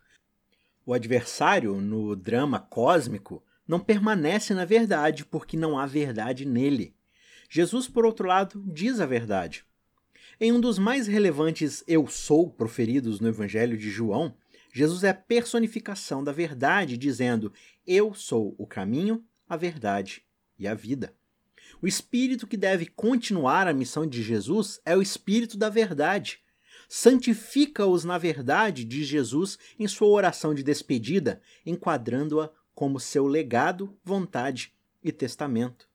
[0.85, 6.95] O adversário, no drama cósmico, não permanece na verdade porque não há verdade nele.
[7.49, 9.65] Jesus, por outro lado, diz a verdade.
[10.39, 14.37] Em um dos mais relevantes eu sou proferidos no Evangelho de João,
[14.77, 17.53] Jesus é a personificação da verdade, dizendo:
[17.87, 20.25] Eu sou o caminho, a verdade
[20.59, 21.15] e a vida.
[21.81, 26.41] O espírito que deve continuar a missão de Jesus é o espírito da verdade.
[26.89, 34.73] Santifica-os na verdade, diz Jesus em sua oração de despedida, enquadrando-a como seu legado, vontade
[35.05, 35.89] e testamento.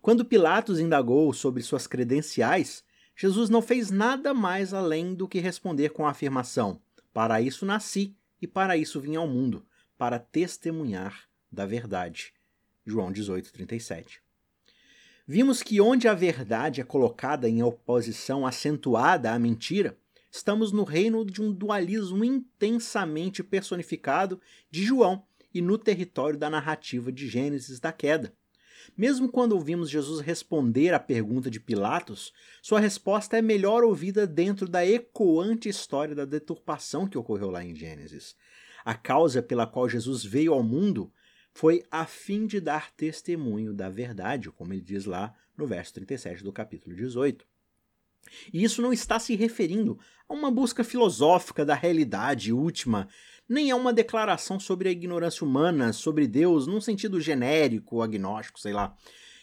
[0.00, 2.82] Quando Pilatos indagou sobre suas credenciais,
[3.14, 6.80] Jesus não fez nada mais além do que responder com a afirmação:
[7.14, 9.64] Para isso nasci e para isso vim ao mundo,
[9.96, 12.34] para testemunhar da verdade.
[12.84, 14.20] João 18:37.
[15.24, 19.96] Vimos que onde a verdade é colocada em oposição acentuada à mentira,
[20.28, 25.24] estamos no reino de um dualismo intensamente personificado de João
[25.54, 28.34] e no território da narrativa de Gênesis da queda.
[28.96, 34.68] Mesmo quando ouvimos Jesus responder à pergunta de Pilatos, sua resposta é melhor ouvida dentro
[34.68, 38.36] da ecoante história da deturpação que ocorreu lá em Gênesis.
[38.84, 41.12] A causa pela qual Jesus veio ao mundo
[41.52, 46.42] foi a fim de dar testemunho da verdade, como ele diz lá no verso 37
[46.42, 47.46] do capítulo 18.
[48.52, 53.08] E isso não está se referindo a uma busca filosófica da realidade última,
[53.48, 58.72] nem a uma declaração sobre a ignorância humana, sobre Deus, num sentido genérico, agnóstico, sei
[58.72, 58.96] lá.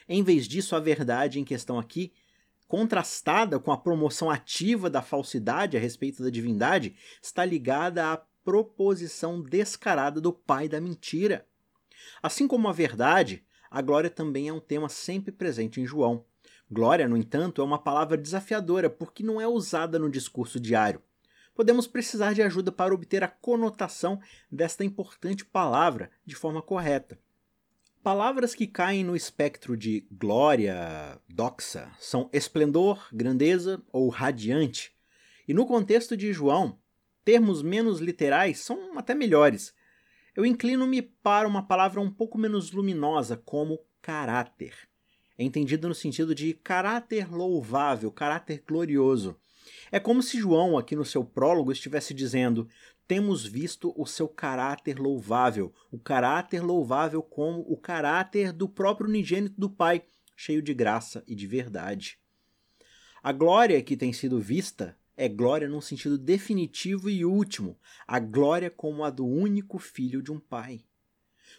[0.08, 2.14] Em vez disso, a verdade em questão aqui,
[2.68, 9.42] contrastada com a promoção ativa da falsidade a respeito da divindade, está ligada à proposição
[9.42, 11.46] descarada do pai da mentira.
[12.24, 16.26] Assim como a verdade, a glória também é um tema sempre presente em João.
[16.70, 21.02] Glória, no entanto, é uma palavra desafiadora porque não é usada no discurso diário.
[21.54, 24.20] Podemos precisar de ajuda para obter a conotação
[24.52, 27.20] desta importante palavra de forma correta.
[28.02, 34.96] Palavras que caem no espectro de glória, doxa, são esplendor, grandeza ou radiante.
[35.48, 36.80] E no contexto de João,
[37.24, 39.74] termos menos literais são até melhores,
[40.36, 44.74] eu inclino-me para uma palavra um pouco menos luminosa, como caráter.
[45.38, 49.38] É entendido no sentido de caráter louvável, caráter glorioso.
[49.92, 52.68] É como se João, aqui no seu prólogo, estivesse dizendo:
[53.08, 59.60] temos visto o seu caráter louvável, o caráter louvável como o caráter do próprio unigênito
[59.60, 60.04] do Pai,
[60.36, 62.18] cheio de graça e de verdade.
[63.22, 67.78] A glória que tem sido vista é glória num sentido definitivo e último,
[68.08, 70.84] a glória como a do único filho de um pai.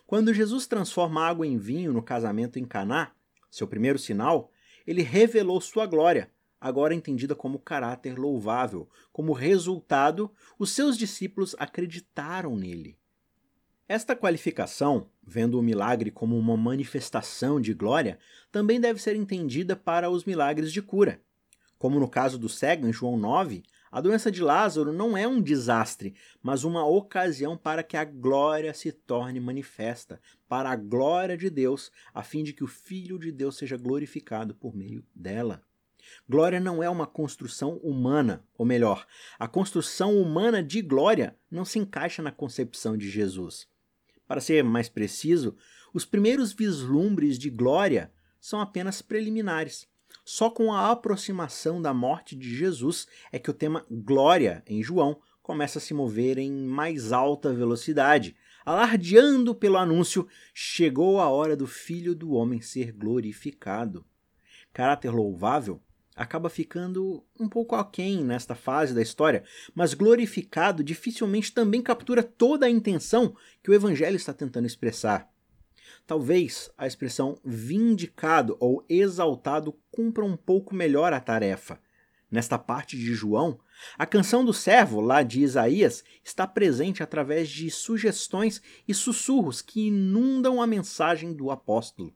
[0.05, 3.13] Quando Jesus transforma água em vinho no casamento em Caná,
[3.51, 4.51] seu primeiro sinal,
[4.85, 6.29] ele revelou sua glória,
[6.63, 8.89] agora entendida como caráter louvável.
[9.13, 12.97] Como resultado, os seus discípulos acreditaram nele.
[13.89, 18.17] Esta qualificação, vendo o milagre como uma manifestação de glória,
[18.53, 21.21] também deve ser entendida para os milagres de cura.
[21.77, 25.43] Como no caso do cego em João 9, a doença de Lázaro não é um
[25.43, 31.51] desastre, mas uma ocasião para que a glória se torne manifesta, para a glória de
[31.51, 35.61] Deus, a fim de que o Filho de Deus seja glorificado por meio dela.
[36.29, 39.07] Glória não é uma construção humana, ou melhor,
[39.39, 43.67] a construção humana de glória não se encaixa na concepção de Jesus.
[44.27, 45.57] Para ser mais preciso,
[45.93, 49.87] os primeiros vislumbres de glória são apenas preliminares.
[50.25, 55.21] Só com a aproximação da morte de Jesus é que o tema glória em João
[55.43, 61.67] começa a se mover em mais alta velocidade, alardeando pelo anúncio: chegou a hora do
[61.67, 64.05] Filho do Homem ser glorificado.
[64.73, 65.83] Caráter louvável
[66.15, 69.45] acaba ficando um pouco aquém nesta fase da história,
[69.75, 75.31] mas glorificado dificilmente também captura toda a intenção que o Evangelho está tentando expressar.
[76.07, 81.81] Talvez a expressão vindicado ou exaltado cumpra um pouco melhor a tarefa.
[82.31, 83.61] Nesta parte de João,
[83.99, 89.89] a canção do servo, lá de Isaías, está presente através de sugestões e sussurros que
[89.89, 92.13] inundam a mensagem do apóstolo.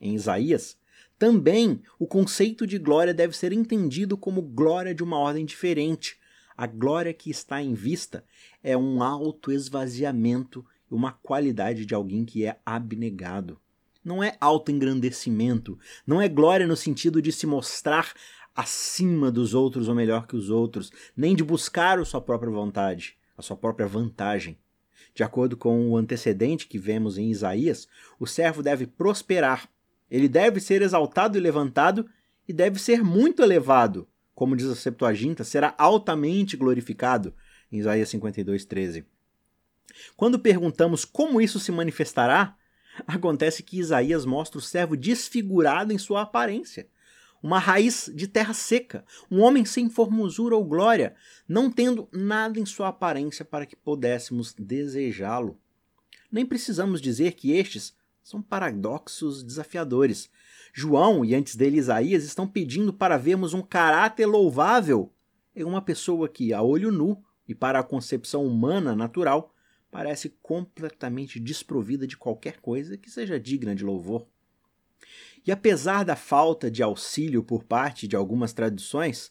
[0.00, 0.78] Em Isaías,
[1.18, 6.18] também o conceito de glória deve ser entendido como glória de uma ordem diferente.
[6.56, 8.24] A glória que está em vista
[8.62, 13.58] é um auto-esvaziamento uma qualidade de alguém que é abnegado.
[14.04, 18.14] Não é autoengrandecimento, não é glória no sentido de se mostrar
[18.54, 23.16] acima dos outros ou melhor que os outros, nem de buscar a sua própria vontade,
[23.36, 24.56] a sua própria vantagem.
[25.12, 27.88] De acordo com o antecedente que vemos em Isaías,
[28.18, 29.68] o servo deve prosperar,
[30.10, 32.08] ele deve ser exaltado e levantado
[32.48, 37.34] e deve ser muito elevado, como diz a Septuaginta, será altamente glorificado,
[37.72, 39.04] em Isaías 52, 13.
[40.16, 42.56] Quando perguntamos como isso se manifestará,
[43.06, 46.88] acontece que Isaías mostra o servo desfigurado em sua aparência.
[47.42, 51.14] Uma raiz de terra seca, um homem sem formosura ou glória,
[51.48, 55.58] não tendo nada em sua aparência para que pudéssemos desejá-lo.
[56.30, 57.95] Nem precisamos dizer que estes
[58.26, 60.28] São paradoxos desafiadores.
[60.74, 65.14] João e antes dele Isaías estão pedindo para vermos um caráter louvável
[65.54, 69.54] em uma pessoa que, a olho nu e para a concepção humana natural,
[69.92, 74.26] parece completamente desprovida de qualquer coisa que seja digna de louvor.
[75.46, 79.30] E apesar da falta de auxílio por parte de algumas tradições,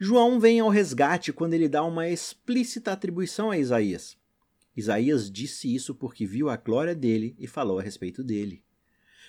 [0.00, 4.16] João vem ao resgate quando ele dá uma explícita atribuição a Isaías.
[4.76, 8.62] Isaías disse isso porque viu a glória dele e falou a respeito dele.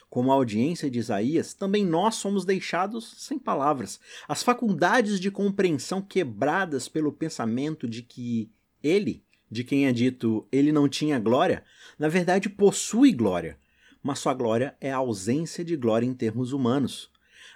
[0.09, 3.99] Como a audiência de Isaías, também nós somos deixados sem palavras.
[4.27, 10.71] As faculdades de compreensão quebradas pelo pensamento de que ele, de quem é dito ele
[10.71, 11.63] não tinha glória,
[11.97, 13.57] na verdade possui glória,
[14.03, 17.09] mas sua glória é a ausência de glória em termos humanos.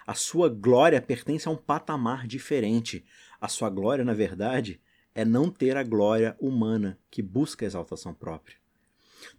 [0.06, 3.04] A sua glória pertence a um patamar diferente.
[3.40, 4.80] A sua glória, na verdade,
[5.18, 8.56] é não ter a glória humana que busca a exaltação própria.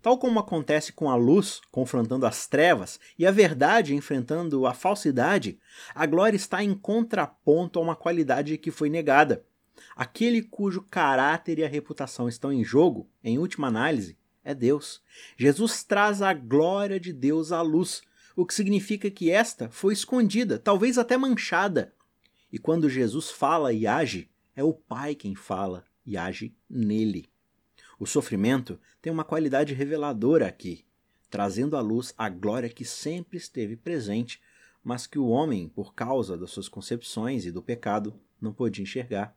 [0.01, 5.57] Tal como acontece com a luz confrontando as trevas e a verdade enfrentando a falsidade,
[5.95, 9.45] a glória está em contraponto a uma qualidade que foi negada.
[9.95, 15.01] Aquele cujo caráter e a reputação estão em jogo, em última análise, é Deus.
[15.37, 18.01] Jesus traz a glória de Deus à luz,
[18.35, 21.93] o que significa que esta foi escondida, talvez até manchada.
[22.51, 27.29] E quando Jesus fala e age, é o Pai quem fala e age nele.
[27.97, 30.85] O sofrimento tem uma qualidade reveladora aqui,
[31.29, 34.41] trazendo à luz a glória que sempre esteve presente,
[34.83, 39.33] mas que o homem, por causa das suas concepções e do pecado, não podia enxergar.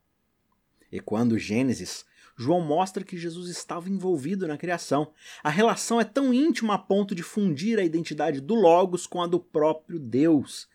[0.90, 2.04] E quando Gênesis
[2.36, 5.12] João mostra que Jesus estava envolvido na criação.
[5.44, 9.26] A relação é tão íntima a ponto de fundir a identidade do Logos com a
[9.26, 10.66] do próprio Deus.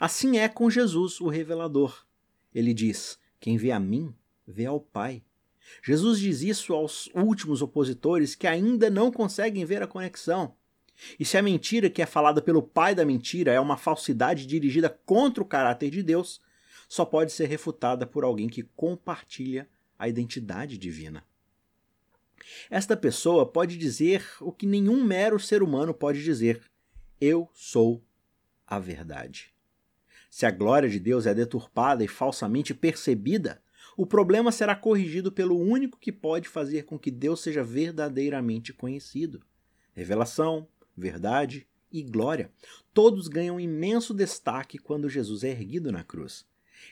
[0.00, 2.04] Assim é com Jesus, o revelador.
[2.54, 4.14] Ele diz: Quem vê a mim,
[4.46, 5.20] vê ao Pai.
[5.82, 10.54] Jesus diz isso aos últimos opositores que ainda não conseguem ver a conexão.
[11.18, 14.88] E se a mentira que é falada pelo pai da mentira é uma falsidade dirigida
[15.04, 16.40] contra o caráter de Deus,
[16.88, 19.68] só pode ser refutada por alguém que compartilha
[19.98, 21.24] a identidade divina.
[22.70, 26.62] Esta pessoa pode dizer o que nenhum mero ser humano pode dizer:
[27.20, 28.04] Eu sou
[28.64, 29.51] a verdade.
[30.32, 33.62] Se a glória de Deus é deturpada e falsamente percebida,
[33.94, 39.42] o problema será corrigido pelo único que pode fazer com que Deus seja verdadeiramente conhecido.
[39.92, 40.66] Revelação,
[40.96, 42.50] verdade e glória.
[42.94, 46.46] Todos ganham imenso destaque quando Jesus é erguido na cruz.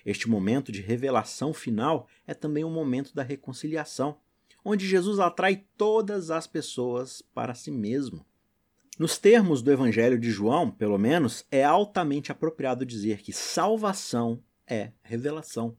[0.05, 4.19] Este momento de revelação final é também um momento da reconciliação,
[4.63, 8.23] onde Jesus atrai todas as pessoas para si mesmo.
[9.01, 14.93] Nos termos do Evangelho de João, pelo menos, é altamente apropriado dizer que salvação é
[15.03, 15.75] revelação.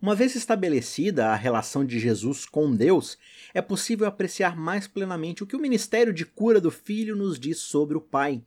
[0.00, 3.18] Uma vez estabelecida a relação de Jesus com Deus,
[3.52, 7.58] é possível apreciar mais plenamente o que o ministério de cura do Filho nos diz
[7.58, 8.40] sobre o Pai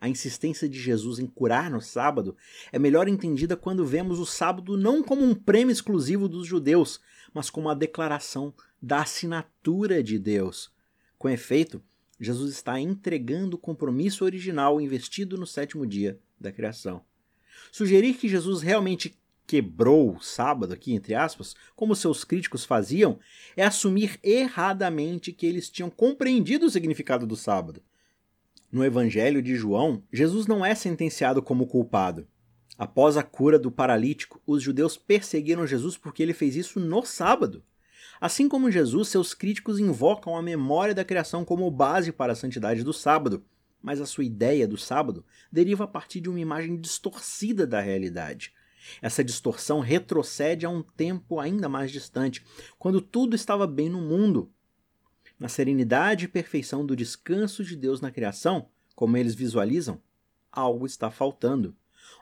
[0.00, 2.36] a insistência de Jesus em curar no sábado
[2.72, 7.00] é melhor entendida quando vemos o sábado não como um prêmio exclusivo dos judeus,
[7.32, 10.70] mas como a declaração da assinatura de Deus.
[11.16, 11.82] Com efeito,
[12.18, 17.02] Jesus está entregando o compromisso original investido no sétimo dia da criação.
[17.70, 23.18] Sugerir que Jesus realmente quebrou o sábado, aqui entre aspas, como seus críticos faziam,
[23.56, 27.82] é assumir erradamente que eles tinham compreendido o significado do sábado.
[28.72, 32.26] No Evangelho de João, Jesus não é sentenciado como culpado.
[32.76, 37.62] Após a cura do paralítico, os judeus perseguiram Jesus porque ele fez isso no sábado.
[38.20, 42.82] Assim como Jesus, seus críticos invocam a memória da criação como base para a santidade
[42.82, 43.44] do sábado,
[43.82, 48.52] mas a sua ideia do sábado deriva a partir de uma imagem distorcida da realidade.
[49.02, 52.44] Essa distorção retrocede a um tempo ainda mais distante,
[52.78, 54.50] quando tudo estava bem no mundo,
[55.38, 60.00] na serenidade e perfeição do descanso de Deus na criação, como eles visualizam,
[60.50, 61.76] algo está faltando.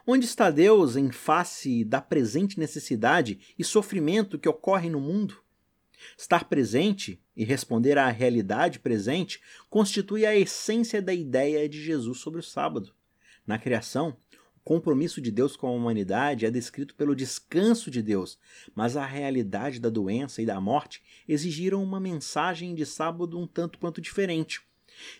[0.05, 5.44] Onde está Deus em face da presente necessidade e sofrimento que ocorre no mundo?
[6.17, 12.39] Estar presente e responder à realidade presente constitui a essência da ideia de Jesus sobre
[12.39, 12.93] o sábado.
[13.45, 14.17] Na criação,
[14.63, 18.39] compromisso de Deus com a humanidade é descrito pelo descanso de Deus,
[18.73, 23.77] mas a realidade da doença e da morte exigiram uma mensagem de sábado um tanto
[23.77, 24.61] quanto diferente.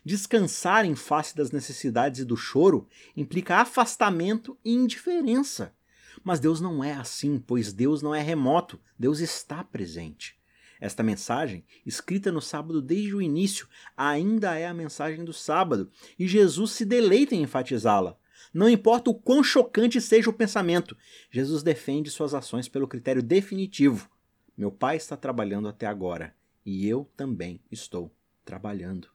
[0.04, 5.76] Descansar em face das necessidades e do choro implica afastamento e indiferença.
[6.24, 10.35] Mas Deus não é assim, pois Deus não é remoto, Deus está presente.
[10.80, 16.28] Esta mensagem, escrita no sábado desde o início, ainda é a mensagem do sábado, e
[16.28, 18.18] Jesus se deleita em enfatizá-la.
[18.54, 20.96] Não importa o quão chocante seja o pensamento,
[21.30, 24.10] Jesus defende suas ações pelo critério definitivo.
[24.58, 26.34] Meu pai está trabalhando até agora
[26.66, 28.16] e eu também estou
[28.46, 29.10] trabalhando.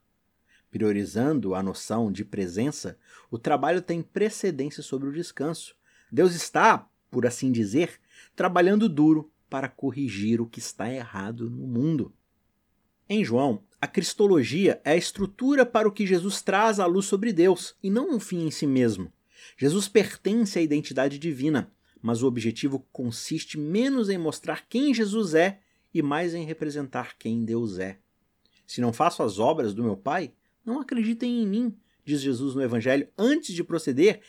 [0.69, 2.97] Priorizando a noção de presença,
[3.29, 5.75] o trabalho tem precedência sobre o descanso.
[6.11, 7.99] Deus está, por assim dizer,
[8.35, 12.13] trabalhando duro para corrigir o que está errado no mundo.
[13.09, 17.33] Em João, a cristologia é a estrutura para o que Jesus traz à luz sobre
[17.33, 19.11] Deus, e não um fim em si mesmo.
[19.57, 21.69] Jesus pertence à identidade divina,
[22.01, 25.59] mas o objetivo consiste menos em mostrar quem Jesus é
[25.93, 27.99] e mais em representar quem Deus é.
[28.65, 30.31] Se não faço as obras do meu Pai,
[30.65, 34.21] não acreditem em mim, diz Jesus no Evangelho, antes de proceder,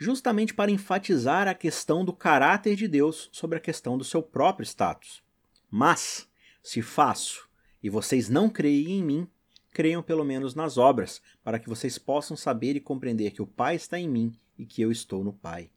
[0.00, 4.64] justamente para enfatizar a questão do caráter de Deus sobre a questão do seu próprio
[4.64, 5.22] status.
[5.70, 6.26] Mas,
[6.62, 7.46] se faço
[7.82, 9.28] e vocês não creem em mim,
[9.70, 13.76] creiam pelo menos nas obras, para que vocês possam saber e compreender que o Pai
[13.76, 15.70] está em mim e que eu estou no Pai.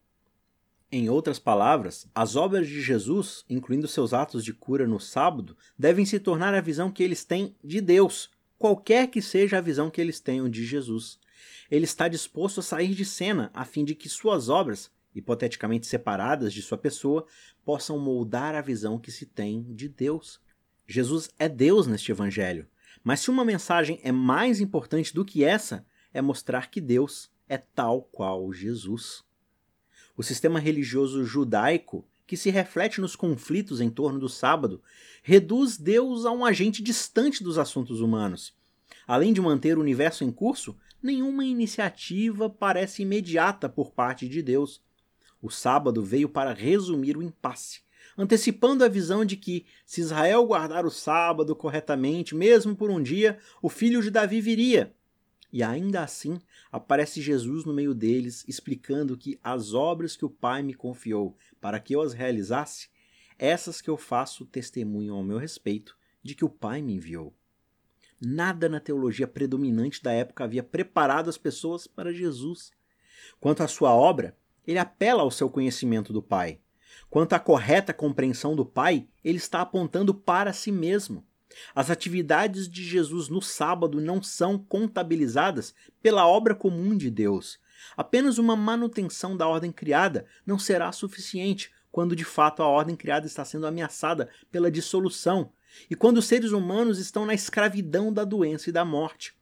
[0.90, 6.06] Em outras palavras, as obras de Jesus, incluindo seus atos de cura no sábado, devem
[6.06, 10.00] se tornar a visão que eles têm de Deus, qualquer que seja a visão que
[10.00, 11.20] eles tenham de Jesus.
[11.70, 16.54] Ele está disposto a sair de cena a fim de que suas obras, hipoteticamente separadas
[16.54, 17.26] de sua pessoa,
[17.64, 20.42] possam moldar a visão que se tem de Deus.
[20.88, 22.68] Jesus é Deus neste evangelho,
[23.04, 27.58] mas se uma mensagem é mais importante do que essa, é mostrar que Deus é
[27.58, 29.24] tal qual Jesus
[30.16, 34.82] o sistema religioso judaico, que se reflete nos conflitos em torno do sábado,
[35.22, 38.56] reduz Deus a um agente distante dos assuntos humanos.
[39.06, 44.82] Além de manter o universo em curso, nenhuma iniciativa parece imediata por parte de Deus.
[45.42, 47.82] O sábado veio para resumir o impasse,
[48.18, 53.38] antecipando a visão de que, se Israel guardar o sábado corretamente, mesmo por um dia,
[53.62, 54.96] o filho de Davi viria.
[55.52, 56.40] E ainda assim,
[56.72, 61.80] aparece Jesus no meio deles, explicando que as obras que o Pai me confiou para
[61.80, 62.88] que eu as realizasse,
[63.38, 67.36] essas que eu faço testemunham ao meu respeito de que o Pai me enviou.
[68.26, 72.72] Nada na teologia predominante da época havia preparado as pessoas para Jesus.
[73.38, 76.62] Quanto à sua obra, ele apela ao seu conhecimento do Pai.
[77.10, 81.28] Quanto à correta compreensão do Pai, ele está apontando para si mesmo.
[81.76, 87.60] As atividades de Jesus no sábado não são contabilizadas pela obra comum de Deus.
[87.98, 93.28] Apenas uma manutenção da ordem criada não será suficiente quando de fato a ordem criada
[93.28, 95.52] está sendo ameaçada pela dissolução
[95.90, 99.34] e quando os seres humanos estão na escravidão da doença e da morte.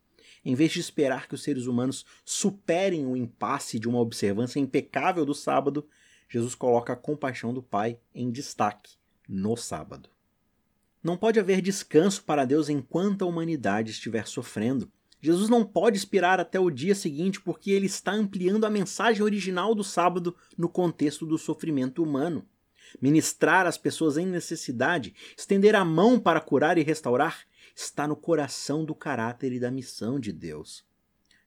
[0.44, 5.26] Em vez de esperar que os seres humanos superem o impasse de uma observância impecável
[5.26, 5.88] do sábado,
[6.28, 8.94] Jesus coloca a compaixão do Pai em destaque
[9.28, 10.10] no sábado.
[11.04, 14.92] Não pode haver descanso para Deus enquanto a humanidade estiver sofrendo.
[15.20, 19.76] Jesus não pode esperar até o dia seguinte porque ele está ampliando a mensagem original
[19.76, 22.48] do sábado no contexto do sofrimento humano.
[23.00, 28.84] Ministrar às pessoas em necessidade, estender a mão para curar e restaurar, está no coração
[28.84, 30.84] do caráter e da missão de Deus.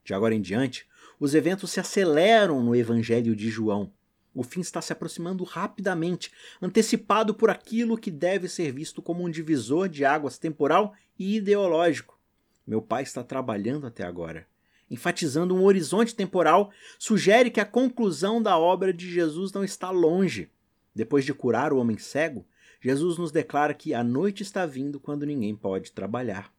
[0.05, 0.87] De agora em diante,
[1.19, 3.93] os eventos se aceleram no Evangelho de João.
[4.35, 9.31] O fim está se aproximando rapidamente, antecipado por aquilo que deve ser visto como um
[9.31, 12.19] divisor de águas temporal e ideológico.
[12.67, 14.47] Meu pai está trabalhando até agora.
[14.91, 20.51] Enfatizando um horizonte temporal, sugere que a conclusão da obra de Jesus não está longe.
[20.95, 22.47] Depois de curar o homem cego,
[22.81, 26.53] Jesus nos declara que a noite está vindo quando ninguém pode trabalhar.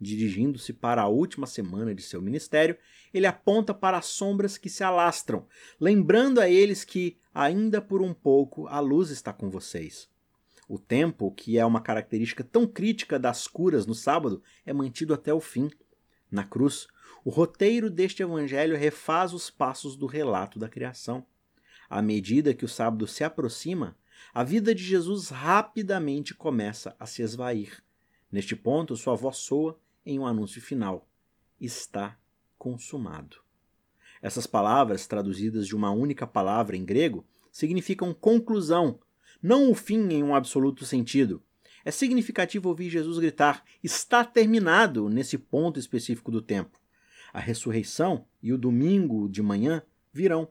[0.00, 2.76] Dirigindo-se para a última semana de seu ministério,
[3.14, 5.46] ele aponta para as sombras que se alastram,
[5.80, 10.08] lembrando a eles que, ainda por um pouco, a luz está com vocês.
[10.68, 15.32] O tempo, que é uma característica tão crítica das curas no sábado, é mantido até
[15.32, 15.70] o fim.
[16.30, 16.88] Na cruz,
[17.24, 21.24] o roteiro deste evangelho refaz os passos do relato da criação.
[21.92, 23.94] À medida que o sábado se aproxima,
[24.32, 27.84] a vida de Jesus rapidamente começa a se esvair.
[28.30, 31.06] Neste ponto, sua voz soa em um anúncio final:
[31.60, 32.18] está
[32.56, 33.36] consumado.
[34.22, 38.98] Essas palavras, traduzidas de uma única palavra em grego, significam conclusão,
[39.42, 41.42] não o fim em um absoluto sentido.
[41.84, 46.80] É significativo ouvir Jesus gritar: está terminado nesse ponto específico do tempo.
[47.34, 50.48] A ressurreição e o domingo de manhã virão.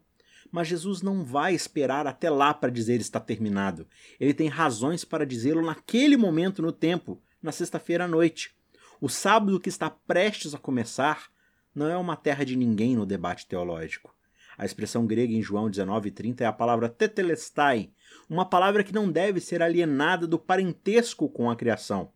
[0.52, 3.88] Mas Jesus não vai esperar até lá para dizer está terminado.
[4.20, 8.54] Ele tem razões para dizê-lo naquele momento no tempo, na sexta-feira à noite.
[9.00, 11.32] O sábado que está prestes a começar
[11.74, 14.14] não é uma terra de ninguém no debate teológico.
[14.58, 17.90] A expressão grega em João 19:30 é a palavra tetelestai,
[18.30, 22.12] uma palavra que não deve ser alienada do parentesco com a criação.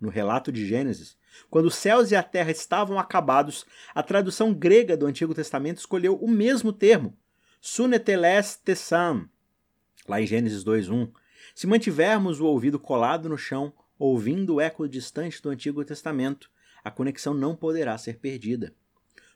[0.00, 1.16] No relato de Gênesis,
[1.48, 6.16] quando os céus e a terra estavam acabados, a tradução grega do Antigo Testamento escolheu
[6.16, 7.16] o mesmo termo,
[7.64, 9.28] suneteles tesam,
[10.08, 11.12] lá em Gênesis 2:1.
[11.54, 16.50] Se mantivermos o ouvido colado no chão, ouvindo o eco distante do Antigo Testamento,
[16.84, 18.74] A conexão não poderá ser perdida.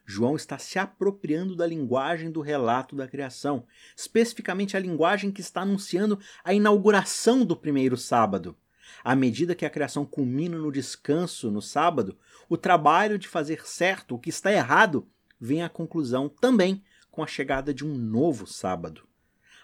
[0.04, 3.64] João está se apropriando da linguagem do relato da criação,
[3.96, 8.56] especificamente a linguagem que está anunciando a inauguração do primeiro sábado.
[9.04, 12.18] À medida que a criação culmina no descanso no sábado,
[12.48, 15.08] o trabalho de fazer certo o que está errado
[15.40, 16.82] vem à conclusão também
[17.16, 19.08] com a chegada de um novo sábado.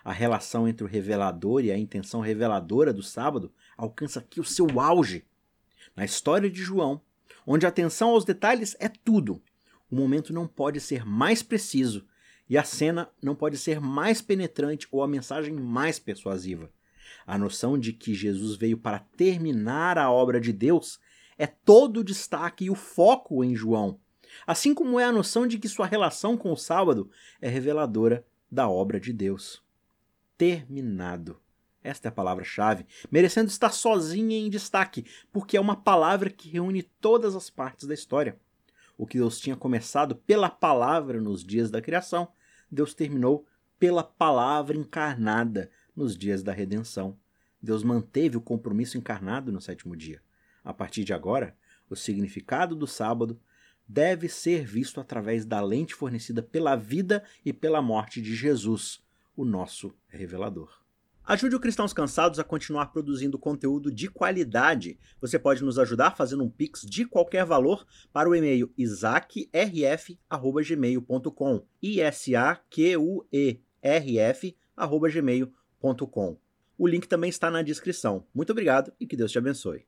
[0.03, 4.80] A relação entre o revelador e a intenção reveladora do sábado alcança aqui o seu
[4.80, 5.26] auge.
[5.94, 7.03] Na história de João,
[7.46, 9.42] onde a atenção aos detalhes é tudo,
[9.90, 12.07] o momento não pode ser mais preciso
[12.48, 16.72] e a cena não pode ser mais penetrante ou a mensagem mais persuasiva.
[17.26, 20.98] A noção de que Jesus veio para terminar a obra de Deus
[21.36, 24.00] é todo o destaque e o foco em João,
[24.47, 27.11] assim como é a noção de que sua relação com o sábado
[27.41, 29.62] é reveladora da obra de Deus.
[30.37, 31.41] Terminado.
[31.83, 36.83] Esta é a palavra-chave, merecendo estar sozinha em destaque, porque é uma palavra que reúne
[36.83, 38.39] todas as partes da história.
[38.97, 42.28] O que Deus tinha começado pela palavra nos dias da criação,
[42.70, 43.47] Deus terminou
[43.78, 47.18] pela palavra encarnada nos dias da redenção.
[47.61, 50.22] Deus manteve o compromisso encarnado no sétimo dia.
[50.64, 51.57] A partir de agora,
[51.91, 53.41] o significado do sábado
[53.93, 59.05] deve ser visto através da lente fornecida pela vida e pela morte de Jesus,
[59.36, 60.80] o nosso revelador.
[61.24, 64.99] Ajude o Cristãos Cansados a continuar produzindo conteúdo de qualidade.
[65.20, 71.64] Você pode nos ajudar fazendo um pix de qualquer valor para o e-mail isaacrf@gmail.com.
[71.80, 76.36] I S A Q U E R F@gmail.com.
[76.76, 78.26] O link também está na descrição.
[78.34, 79.86] Muito obrigado e que Deus te abençoe.